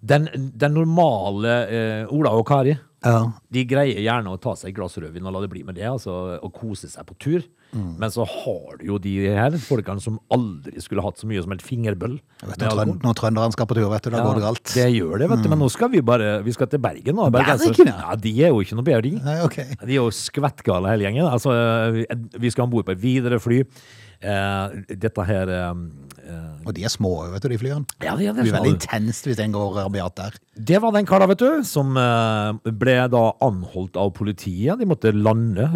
Den, 0.02 0.26
den 0.34 0.74
normale 0.74 1.52
eh, 1.70 2.12
Ola 2.12 2.32
og 2.36 2.44
Kari, 2.48 2.74
ja. 3.06 3.20
de 3.54 3.62
greier 3.70 4.02
gjerne 4.02 4.32
å 4.34 4.40
ta 4.42 4.56
seg 4.58 4.72
et 4.72 4.76
glass 4.78 4.98
rødvin 5.00 5.26
og 5.26 5.36
la 5.36 5.44
det 5.44 5.50
bli 5.52 5.62
med 5.66 5.78
det, 5.78 5.86
altså, 5.88 6.16
og 6.42 6.52
kose 6.56 6.90
seg 6.92 7.06
på 7.08 7.16
tur. 7.22 7.46
Men 7.76 8.08
så 8.14 8.24
har 8.24 8.78
du 8.80 8.84
jo 8.88 8.96
de 9.02 9.10
her 9.36 9.52
folkene 9.60 10.00
som 10.00 10.14
aldri 10.32 10.80
skulle 10.80 11.02
hatt 11.04 11.18
så 11.20 11.28
mye 11.28 11.42
som 11.44 11.52
et 11.52 11.64
fingerbøll. 11.64 12.14
Vet, 12.46 12.62
når, 12.62 12.92
når 13.02 13.16
trønderen 13.18 13.52
skal 13.52 13.68
på 13.68 13.76
tur, 13.76 13.88
vet 13.92 14.06
du, 14.06 14.10
da 14.14 14.22
går 14.24 14.38
det 14.38 14.44
galt. 14.46 14.72
Det 14.72 14.86
gjør 14.94 15.20
det, 15.20 15.28
vet 15.32 15.42
du. 15.44 15.50
Men 15.52 15.60
nå 15.60 15.68
skal 15.74 15.90
vi 15.92 16.00
bare 16.06 16.30
Vi 16.46 16.54
skal 16.56 16.70
til 16.72 16.80
Bergen. 16.80 17.18
Og 17.20 17.34
Bergen, 17.34 17.58
bergensere- 17.58 17.90
ja. 17.90 17.98
ja, 18.06 18.16
de 18.22 18.32
er 18.46 18.54
jo 18.54 18.62
ikke 18.64 18.78
noe 18.78 18.86
bedre, 18.86 19.02
de. 19.04 19.12
Nei, 19.26 19.36
ok. 19.44 19.58
De 19.82 19.92
er 19.92 19.98
jo 19.98 20.08
skvettgale 20.14 20.94
hele 20.94 21.08
gjengen. 21.08 21.28
Altså, 21.28 21.52
vi 22.40 22.54
skal 22.54 22.64
om 22.64 22.72
bord 22.72 22.88
på 22.88 22.96
et 22.96 23.02
videre 23.02 23.42
fly. 23.42 23.60
Eh, 24.16 24.96
dette 24.96 25.24
her 25.28 25.50
eh, 25.52 25.72
eh, 26.24 26.52
Og 26.64 26.72
de 26.76 26.84
er 26.88 26.92
små, 26.92 27.10
vet 27.34 27.44
du, 27.44 27.50
de 27.52 27.58
flyene. 27.60 27.84
Ja, 28.00 28.14
det, 28.16 28.30
Det 28.32 28.46
blir 28.46 28.54
veldig 28.54 28.72
intenst 28.72 29.28
hvis 29.28 29.40
en 29.44 29.52
går 29.52 29.74
rabiat 29.76 30.16
der. 30.16 30.38
det 30.56 30.80
var 30.80 30.94
den 30.94 31.08
kara, 31.08 31.28
vet 31.28 31.42
du, 31.42 31.50
som 31.68 31.92
eh, 32.00 32.72
ble 32.72 32.96
da 33.12 33.24
anholdt 33.44 33.98
av 34.00 34.14
politiet. 34.16 34.80
De 34.80 34.88
måtte 34.88 35.12
lande. 35.12 35.68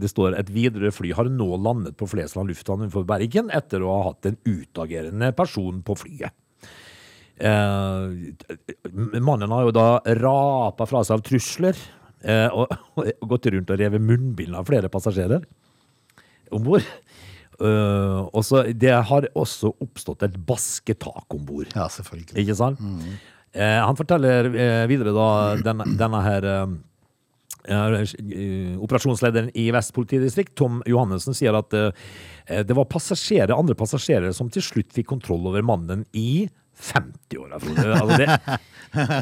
Det 0.00 0.10
står 0.10 0.38
et 0.40 0.50
videre 0.50 0.90
fly 0.94 1.12
har 1.14 1.30
nå 1.30 1.48
landet 1.62 1.96
på 2.00 2.08
Flesland 2.10 2.50
lufthavn 2.50 2.86
utenfor 2.86 3.06
Bergen 3.06 3.52
etter 3.54 3.84
å 3.84 3.92
ha 3.92 4.08
hatt 4.10 4.26
en 4.30 4.40
utagerende 4.42 5.30
person 5.36 5.82
på 5.86 5.96
flyet. 6.02 6.34
Eh, 7.34 9.18
mannen 9.22 9.54
har 9.54 9.68
jo 9.68 9.74
da 9.74 9.88
rapa 10.18 10.86
fra 10.86 11.02
seg 11.06 11.18
av 11.18 11.24
trusler 11.26 11.78
og, 12.24 12.70
og 12.98 13.26
gått 13.34 13.50
rundt 13.52 13.70
og 13.70 13.78
revet 13.78 14.02
munnbind 14.02 14.56
av 14.56 14.66
flere 14.66 14.90
passasjerer 14.90 15.46
om 16.54 16.62
bord. 16.66 16.86
Eh, 17.60 18.20
også, 18.34 18.64
Det 18.74 18.94
har 19.08 19.28
også 19.34 19.74
oppstått 19.82 20.24
et 20.26 20.34
basketak 20.46 21.36
om 21.36 21.44
bord. 21.46 21.70
Ja, 21.74 21.86
selvfølgelig. 21.92 22.36
Ikke 22.42 22.56
sant? 22.58 22.82
Eh, 23.54 23.78
han 23.78 23.96
forteller 23.98 24.48
uh, 24.50 24.86
videre 24.90 25.14
da 25.14 25.28
denne, 25.62 25.86
denne 25.98 26.24
her 26.24 26.50
Operasjonslederen 27.64 29.46
i 29.56 29.70
Vest 29.72 29.94
politidistrikt, 29.96 30.52
Tom 30.58 30.82
Johannessen, 30.84 31.32
sier 31.32 31.56
at 31.56 31.72
det 31.72 32.76
var 32.76 32.84
passasjerer, 32.92 33.54
andre 33.56 33.72
passasjerer 33.72 34.34
som 34.36 34.50
til 34.52 34.60
slutt 34.66 34.92
fikk 34.92 35.08
kontroll 35.08 35.48
over 35.48 35.64
mannen 35.64 36.02
i 36.12 36.44
50-åra. 36.76 37.62
Frode. 37.62 37.86
Altså, 38.02 38.18
det, 38.20 38.58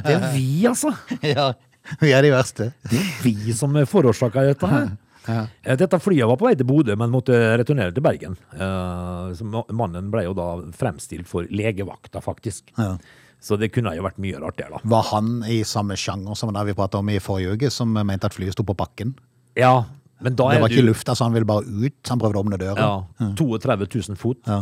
det 0.09 0.17
er 0.17 0.27
vi, 0.35 0.49
altså. 0.67 0.91
Ja, 1.37 1.53
vi 2.03 2.11
er 2.17 2.27
de 2.27 2.33
verste. 2.35 2.73
Det 2.91 2.99
er 2.99 3.15
vi 3.23 3.55
som 3.55 3.79
forårsaka 3.87 4.49
dette 4.51 4.75
her. 4.75 4.91
Eh, 5.29 5.77
Dette 5.79 5.99
flyet 6.03 6.27
var 6.27 6.37
på 6.41 6.49
vei 6.49 6.55
til 6.59 6.67
Bodø, 6.67 6.97
men 6.99 7.11
måtte 7.13 7.37
returnere 7.61 7.95
til 7.95 8.03
Bergen. 8.03 8.37
Eh, 8.55 9.43
mannen 9.73 10.11
ble 10.11 10.25
jo 10.27 10.35
da 10.35 10.49
fremstilt 10.77 11.29
for 11.31 11.47
legevakta, 11.51 12.23
faktisk. 12.25 12.73
Ja. 12.79 12.97
Så 13.43 13.57
det 13.59 13.73
kunne 13.75 13.91
jo 13.97 14.05
vært 14.07 14.21
mye 14.23 14.39
rart 14.43 14.57
der, 14.61 14.71
da. 14.71 14.79
Var 14.87 15.03
han 15.11 15.43
i 15.51 15.63
samme 15.67 15.97
sjanger 15.99 16.37
som 16.39 16.53
det 16.55 16.63
vi 16.69 16.75
pratet 16.79 17.01
om 17.01 17.09
i 17.11 17.19
forrige 17.23 17.57
uke, 17.57 17.71
som 17.75 17.91
mente 17.93 18.29
at 18.31 18.35
flyet 18.37 18.55
sto 18.55 18.63
på 18.67 18.77
bakken? 18.79 19.17
Ja, 19.59 19.85
men 20.23 20.37
da 20.39 20.47
er 20.47 20.55
Det 20.55 20.61
var 20.61 20.69
var 20.69 20.77
ikke 20.77 20.85
du 20.87 20.91
lufta, 20.93 21.17
så 21.19 21.25
han 21.27 21.35
ville 21.35 21.49
bare 21.49 21.67
ut. 21.67 21.99
Han 22.09 22.21
prøvde 22.23 22.39
å 22.39 22.45
åpne 22.45 22.59
døra. 22.61 22.79
ja, 23.19 23.33
32 23.35 23.89
000 24.09 24.17
fot. 24.17 24.39
Ja. 24.47 24.61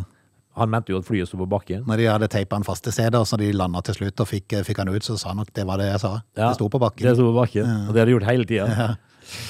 Han 0.56 0.70
mente 0.72 0.90
jo 0.92 0.98
at 0.98 1.04
flyet 1.06 1.28
sto 1.28 1.36
på 1.38 1.46
bakken. 1.48 1.84
Når 1.86 1.96
de 2.00 2.06
hadde 2.10 2.28
teipa 2.32 2.56
han 2.56 2.64
fast 2.66 2.82
til 2.84 2.92
stedet, 2.92 3.20
så 3.28 3.36
de 3.38 3.52
landa 3.52 3.80
til 3.86 3.94
slutt 3.94 4.20
og 4.24 4.26
fikk, 4.28 4.56
fikk 4.66 4.80
han 4.82 4.88
ut, 4.88 5.04
så 5.06 5.14
sa 5.20 5.28
han 5.30 5.38
nok 5.44 5.52
det 5.54 5.64
var 5.68 5.78
det 5.78 5.90
jeg 5.92 6.00
sa. 6.02 6.14
Ja, 6.36 6.48
Det 6.48 6.56
sto 6.56 6.68
på 6.72 6.80
bakken. 6.80 7.06
Det 7.06 7.14
sto 7.16 7.28
på 7.28 7.36
bakken, 7.36 7.68
og 7.86 7.92
det 7.94 8.00
har 8.02 8.06
de 8.10 8.16
gjort 8.16 8.26
hele 8.32 8.44
tida. 8.48 8.96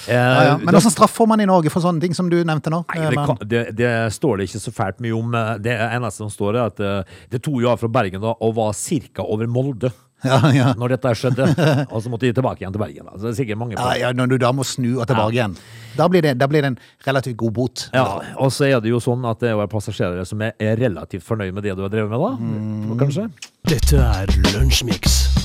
Ja, 0.08 0.44
ja. 0.44 0.58
Men 0.58 0.72
hvordan 0.74 0.92
straff 0.94 1.14
får 1.16 1.30
man 1.30 1.42
i 1.44 1.48
Norge 1.48 1.72
for 1.72 1.84
sånne 1.84 2.02
ting 2.02 2.16
som 2.16 2.30
du 2.32 2.38
nevnte 2.44 2.72
nå? 2.72 2.82
Nei, 2.94 3.08
det, 3.14 3.24
kan, 3.30 3.40
det, 3.46 3.64
det 3.78 3.94
står 4.16 4.40
det 4.40 4.50
ikke 4.50 4.62
så 4.66 4.74
fælt 4.74 5.02
mye 5.04 5.16
om. 5.16 5.34
Det 5.62 5.74
eneste 5.76 6.24
som 6.24 6.30
står, 6.32 6.58
er 6.58 6.70
at 6.70 6.84
eh, 6.84 7.18
det 7.32 7.42
tok 7.44 7.60
jo 7.64 7.72
av 7.72 7.80
fra 7.82 7.90
Bergen 8.00 8.22
da, 8.22 8.36
og 8.36 8.54
var 8.58 8.76
ca. 8.76 9.26
over 9.26 9.50
Molde. 9.50 9.92
Ja, 10.20 10.36
ja. 10.52 10.72
når 10.76 10.96
dette 10.96 11.14
skjedde. 11.16 11.46
Og 11.94 12.02
så 12.04 12.10
måtte 12.12 12.28
de 12.28 12.34
tilbake 12.36 12.60
igjen 12.60 12.74
til 12.74 12.82
Bergen. 12.82 13.08
Da. 13.08 13.16
Så 13.16 13.24
det 13.24 13.30
er 13.32 13.38
sikkert 13.38 13.60
mange 13.62 13.78
Ja, 13.78 13.94
ja, 13.96 14.12
når 14.12 14.34
du 14.34 14.36
da 14.42 14.52
må 14.52 14.66
snu 14.68 14.98
og 14.98 15.06
tilbake 15.08 15.32
igjen. 15.38 15.56
Da 15.96 16.10
blir, 16.12 16.24
det, 16.26 16.34
da 16.36 16.48
blir 16.50 16.60
det 16.60 16.74
en 16.74 16.78
relativt 17.06 17.38
god 17.40 17.56
bot. 17.56 17.86
Ja, 17.96 18.20
og 18.36 18.52
så 18.52 18.68
er 18.68 18.84
det 18.84 18.92
jo 18.92 19.00
sånn 19.00 19.24
at 19.28 19.40
det 19.40 19.54
er 19.54 19.70
passasjerer 19.70 20.28
som 20.28 20.44
er 20.44 20.52
er 20.60 20.76
relativt 20.76 21.24
fornøyd 21.24 21.56
med 21.56 21.64
det 21.64 21.72
du 21.78 21.86
har 21.86 21.92
drevet 21.92 22.12
med, 22.12 22.20
da. 22.20 22.32
Mm. 22.36 22.98
Kanskje? 23.00 23.30
Dette 23.70 24.02
er 24.04 24.36
Lunsjmix. 24.52 25.39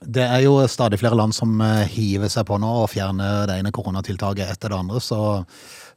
Det 0.00 0.22
er 0.22 0.44
jo 0.44 0.60
stadig 0.70 1.00
flere 1.00 1.16
land 1.18 1.34
som 1.34 1.58
eh, 1.64 1.82
hiver 1.90 2.30
seg 2.30 2.46
på 2.46 2.58
nå 2.60 2.68
og 2.84 2.88
fjerner 2.92 3.48
det 3.50 3.56
ene 3.58 3.72
koronatiltaket 3.74 4.52
etter 4.52 4.70
det 4.70 4.78
andre, 4.78 5.00
så, 5.02 5.42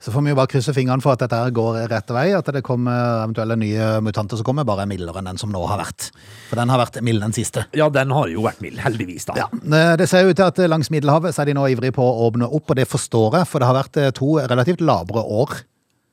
så 0.02 0.14
får 0.14 0.26
vi 0.26 0.34
jo 0.34 0.38
bare 0.40 0.50
krysse 0.50 0.74
fingrene 0.74 1.04
for 1.06 1.14
at 1.14 1.22
dette 1.22 1.38
her 1.38 1.54
går 1.54 1.78
rett 1.92 2.14
vei, 2.16 2.26
at 2.34 2.50
det 2.56 2.64
kommer 2.66 3.22
eventuelle 3.28 3.60
nye 3.62 3.92
mutanter 4.02 4.40
som 4.40 4.48
kommer, 4.48 4.66
bare 4.66 4.88
er 4.88 4.92
mildere 4.92 5.22
enn 5.22 5.30
den 5.30 5.42
som 5.42 5.54
nå 5.54 5.62
har 5.70 5.84
vært. 5.84 6.10
For 6.50 6.58
den 6.58 6.74
har 6.74 6.82
vært 6.82 6.98
mild 7.06 7.22
den 7.22 7.36
siste. 7.38 7.68
Ja, 7.78 7.92
den 7.94 8.14
har 8.18 8.32
jo 8.34 8.46
vært 8.48 8.64
mild, 8.66 8.82
heldigvis, 8.82 9.30
da. 9.30 9.38
Ja, 9.44 9.50
eh, 9.54 9.94
Det 10.02 10.10
ser 10.10 10.26
ut 10.26 10.36
til 10.40 10.50
at 10.50 10.64
langs 10.72 10.90
Middelhavet 10.90 11.38
så 11.38 11.46
er 11.46 11.52
de 11.52 11.60
nå 11.60 11.68
ivrige 11.70 11.94
på 12.00 12.06
å 12.06 12.30
åpne 12.30 12.50
opp, 12.50 12.74
og 12.74 12.82
det 12.82 12.90
forstår 12.90 13.42
jeg, 13.42 13.52
for 13.54 13.62
det 13.62 13.70
har 13.70 13.78
vært 13.84 14.02
eh, 14.02 14.14
to 14.18 14.40
relativt 14.42 14.82
labre 14.82 15.22
år 15.22 15.60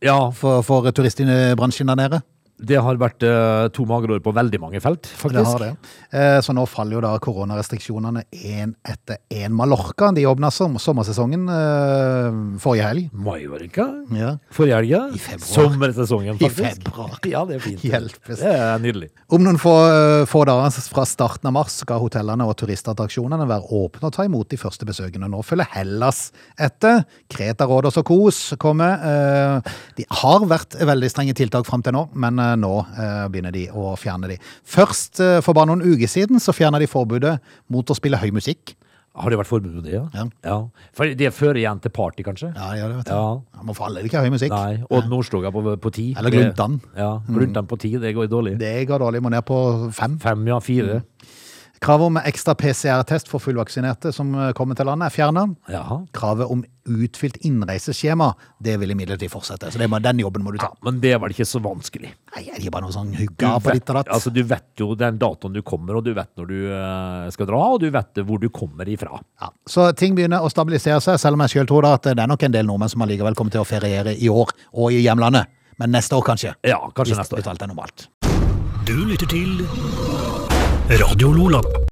Ja, 0.05 0.29
for, 0.31 0.61
for 0.63 0.93
turistbransjen 0.93 1.89
der 1.89 1.99
nede. 2.05 2.21
Det 2.59 2.79
har 2.83 2.99
vært 2.99 3.23
uh, 3.23 3.69
to 3.75 3.85
magre 3.87 4.17
år 4.17 4.23
på 4.25 4.33
veldig 4.35 4.59
mange 4.63 4.81
felt, 4.83 5.07
faktisk. 5.07 5.37
Det 5.39 5.45
har 5.47 5.63
det. 5.63 5.71
Eh, 6.11 6.39
Så 6.43 6.55
nå 6.57 6.65
faller 6.67 6.99
jo 6.99 7.03
da 7.05 7.13
koronarestriksjonene 7.23 8.25
én 8.35 8.75
etter 8.83 9.21
én. 9.31 9.55
Mallorca 9.55 10.11
de 10.17 10.27
åpna 10.27 10.51
som, 10.55 10.75
sommersesongen 10.83 11.47
eh, 11.55 12.41
forrige 12.63 12.85
helg. 12.87 13.09
Mallorca? 13.13 13.85
Ja. 14.15 14.31
Forrige 14.55 14.77
helg, 14.79 14.91
ja. 14.93 15.01
I 15.15 15.19
februar. 15.23 15.49
Sommersesongen, 15.49 16.39
I 16.43 16.49
februar. 16.53 17.19
Ja, 17.29 17.45
det 17.49 17.57
er 17.59 17.63
fint. 17.65 17.83
Hjelpes. 17.85 18.41
Det 18.43 18.53
er 18.55 18.79
nydelig. 18.83 19.09
Om 19.35 19.45
noen 19.45 19.59
få, 19.61 19.73
eh, 19.89 20.25
få 20.31 20.45
dager 20.49 20.71
fra 20.95 21.05
starten 21.09 21.47
av 21.51 21.55
mars 21.59 21.77
skal 21.83 22.01
hotellene 22.03 22.47
og 22.49 22.57
turistattraksjonene 22.61 23.47
være 23.49 23.69
åpne 23.79 24.09
og 24.11 24.13
ta 24.17 24.25
imot 24.29 24.49
de 24.49 24.57
første 24.61 24.87
besøkende. 24.89 25.29
Nå 25.31 25.43
følger 25.45 25.69
Hellas 25.75 26.33
etter. 26.59 27.05
Kreta, 27.31 27.67
Rådås 27.69 27.99
og 28.03 28.05
Kos 28.11 28.41
kommer. 28.59 28.99
Eh, 28.99 29.73
De 29.99 30.05
har 30.11 30.41
vært 30.49 30.79
veldig 30.79 31.11
strenge 31.11 31.35
tiltak 31.35 31.67
fram 31.67 31.83
til 31.83 31.93
nå, 31.93 32.09
men 32.15 32.39
eh, 32.39 32.55
nå 32.57 32.75
begynner 33.31 33.53
de 33.53 33.67
å 33.69 33.95
fjerne 33.99 34.29
de. 34.29 34.39
Først, 34.65 35.21
for 35.43 35.53
bare 35.55 35.67
noen 35.71 35.83
uker 35.83 36.09
siden, 36.09 36.39
så 36.41 36.53
fjerna 36.55 36.79
de 36.79 36.87
forbudet 36.87 37.39
mot 37.71 37.87
å 37.91 37.97
spille 37.97 38.17
høy 38.21 38.31
musikk. 38.33 38.75
Har 39.19 39.33
det 39.33 39.39
vært 39.41 39.51
forbud 39.51 39.73
mot 39.75 39.85
det, 39.85 39.97
ja? 39.97 40.25
Ja. 40.47 40.57
For 40.97 41.11
det 41.19 41.31
fører 41.35 41.59
igjen 41.61 41.81
til 41.83 41.93
party, 41.95 42.23
kanskje? 42.27 42.53
Ja, 42.55 42.69
det 42.75 42.85
det, 42.85 42.97
vet 43.01 43.11
jeg. 43.11 43.19
Ja. 43.19 43.35
Ja, 43.59 43.65
Man 43.67 43.75
får 43.79 43.89
aldri 43.89 44.05
ikke 44.11 44.23
høy 44.23 44.31
musikk. 44.35 44.55
Nei. 44.55 44.79
Odd 44.95 45.09
Nordstoga 45.11 45.51
på, 45.55 45.63
på 45.83 45.93
ti. 45.95 46.07
Eller 46.19 46.35
Gluntan. 46.35 46.79
Ja, 46.97 47.11
Gluntan 47.27 47.67
på 47.71 47.79
ti, 47.83 47.93
det 47.99 48.15
går 48.17 48.31
dårlig. 48.31 48.57
Det 48.61 48.73
går 48.89 49.03
dårlig. 49.03 49.23
Må 49.25 49.33
ned 49.35 49.45
på 49.49 49.59
fem. 49.97 50.19
Fem, 50.23 50.47
ja, 50.51 50.61
fire. 50.63 51.01
Kravet 51.85 52.11
om 52.11 52.19
ekstra 52.21 52.55
PCR-test 52.59 53.31
for 53.31 53.43
fullvaksinerte 53.43 54.13
som 54.15 54.35
eh, 54.35 54.53
kommer 54.57 54.79
til 54.79 54.89
landet, 54.89 55.09
er 55.09 55.15
fjerna. 55.15 55.47
Kravet 56.17 56.51
om 56.51 56.65
utfylt 56.89 57.37
innreiseskjema, 57.45 58.31
det 58.65 58.79
vil 58.81 58.95
imidlertid 58.95 59.31
fortsette. 59.33 59.71
Så 59.73 59.81
det 59.81 59.89
må, 59.91 60.01
den 60.03 60.23
jobben 60.23 60.45
må 60.45 60.55
du 60.55 60.61
ta. 60.63 60.71
Men 60.85 61.01
det 61.03 61.15
var 61.21 61.33
ikke 61.33 61.47
så 61.49 61.61
vanskelig? 61.63 62.15
Nei, 62.35 62.45
det 62.49 62.65
er 62.65 62.73
bare 62.73 62.87
noe 62.87 62.95
sånn 62.95 63.13
hygge 63.17 63.39
hugga 63.39 63.61
på 63.63 63.75
ditt 63.77 63.93
og 63.93 63.99
datt. 64.01 64.13
altså, 64.17 64.33
du 64.35 64.43
vet 64.49 64.81
jo 64.81 64.95
den 64.99 65.19
datoen 65.21 65.55
du 65.55 65.63
kommer, 65.63 65.99
og 65.99 66.07
du 66.07 66.13
vet 66.17 66.31
når 66.39 66.51
du 66.51 66.57
uh, 66.71 67.29
skal 67.35 67.51
dra, 67.51 67.61
og 67.75 67.83
du 67.83 67.91
vet 67.95 68.23
hvor 68.25 68.41
du 68.43 68.49
kommer 68.55 68.89
ifra. 68.89 69.21
Ja. 69.41 69.53
Så 69.69 69.91
ting 69.99 70.17
begynner 70.19 70.45
å 70.45 70.51
stabilisere 70.53 71.01
seg, 71.05 71.21
selv 71.21 71.39
om 71.39 71.45
jeg 71.47 71.57
selv 71.57 71.71
tror 71.71 71.87
da 71.87 71.95
at 71.99 72.11
det 72.11 72.17
er 72.25 72.31
nok 72.31 72.49
en 72.49 72.57
del 72.57 72.69
nordmenn 72.69 72.93
som 72.93 73.05
allikevel 73.07 73.39
kommer 73.39 73.55
til 73.55 73.65
å 73.65 73.69
feriere 73.69 74.17
i 74.17 74.33
år 74.33 74.55
og 74.73 74.95
i 74.95 75.05
hjemlandet. 75.05 75.55
Men 75.79 75.95
neste 75.95 76.17
år 76.19 76.27
kanskje. 76.27 76.57
Ja, 76.67 76.81
kanskje 76.91 77.15
Hvis, 77.15 77.23
neste 77.23 77.37
år. 77.37 77.43
hvis 77.43 77.53
alt 77.53 77.63
er 77.63 77.71
normalt. 77.71 78.09
Du 78.89 78.97
lytter 79.05 79.31
til 79.31 79.63
Radio 80.89 81.31
Lola. 81.31 81.88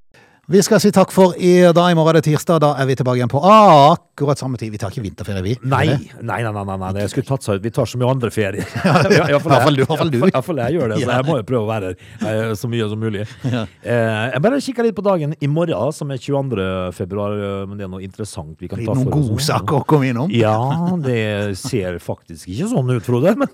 Vi 0.47 0.61
skal 0.63 0.79
si 0.79 0.93
takk 0.95 1.09
for 1.11 1.33
i 1.43 1.57
dag. 1.75 1.89
I 1.91 1.95
morgen 1.97 2.15
er 2.15 2.21
det 2.21 2.29
tirsdag. 2.29 2.61
Da 2.63 2.69
er 2.79 2.85
vi 2.87 2.93
tilbake 2.95 3.19
igjen 3.19 3.27
på 3.27 3.39
akkurat 3.43 4.39
samme 4.39 4.55
tid. 4.55 4.69
Vi 4.71 4.77
tar 4.79 4.93
ikke 4.93 5.01
vinterferie, 5.03 5.41
vi. 5.43 5.55
Nei, 5.67 5.89
nei, 5.91 5.97
nei, 6.23 6.37
nei, 6.55 6.61
nei, 6.69 6.77
nei. 6.85 6.91
det 6.95 7.09
skulle 7.11 7.27
tatt 7.27 7.43
seg 7.43 7.57
ut. 7.59 7.65
Vi 7.65 7.71
tar 7.75 7.89
så 7.91 7.99
mye 7.99 8.07
andre 8.13 8.31
ferier. 8.31 8.63
Du, 9.11 9.15
Iallfall 9.33 9.75
du. 9.75 9.83
I 9.83 10.29
hvert 10.29 10.45
fall 10.47 10.61
jeg 10.63 10.77
gjør 10.77 10.93
det, 10.93 11.01
så 11.03 11.17
jeg 11.17 11.25
må 11.27 11.35
jo 11.41 11.43
prøve 11.49 11.65
å 11.65 11.67
være 11.67 11.89
her 12.23 12.39
eh, 12.45 12.53
så 12.55 12.69
mye 12.71 12.87
som 12.93 13.03
mulig. 13.03 13.25
Eh, 13.87 14.31
Jeg 14.31 14.41
bare 14.43 14.61
kikker 14.63 14.87
litt 14.87 14.95
på 14.95 15.03
dagen 15.03 15.35
i 15.43 15.47
morgen, 15.51 15.91
som 15.95 16.09
er 16.15 16.19
22. 16.23 16.63
februar, 16.95 17.35
eh, 17.35 17.67
men 17.67 17.79
det 17.79 17.87
er 17.89 17.91
noe 17.91 18.03
interessant 18.07 18.55
vi 18.63 18.71
kan 18.71 18.79
ta 18.79 18.95
Noen 18.95 19.03
for 19.03 19.19
oss. 19.19 19.29
godsaker 19.35 19.81
å 19.81 19.83
komme 19.89 20.09
innom. 20.13 20.31
Ja, 20.31 20.55
det 21.03 21.57
ser 21.59 21.99
faktisk 22.03 22.47
ikke 22.55 22.71
sånn 22.71 22.95
ut, 22.95 23.03
Frode, 23.03 23.35
men, 23.35 23.51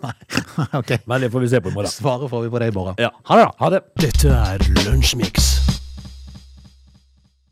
men 1.09 1.25
det 1.25 1.33
får 1.33 1.47
vi 1.47 1.53
se 1.57 1.61
på 1.65 1.73
i 1.73 1.77
morgen. 1.79 1.89
Svaret 1.93 2.29
får 2.29 2.45
vi 2.45 2.53
på 2.53 2.61
det 2.61 2.69
i 2.69 2.77
morgen. 2.77 3.01
Ja, 3.01 3.09
ha 3.31 3.39
det, 3.41 3.49
da. 3.49 3.53
Ha 3.65 3.73
det. 3.77 3.83
Dette 4.05 4.37
er 4.53 4.67
Lunsjmix. 4.85 5.72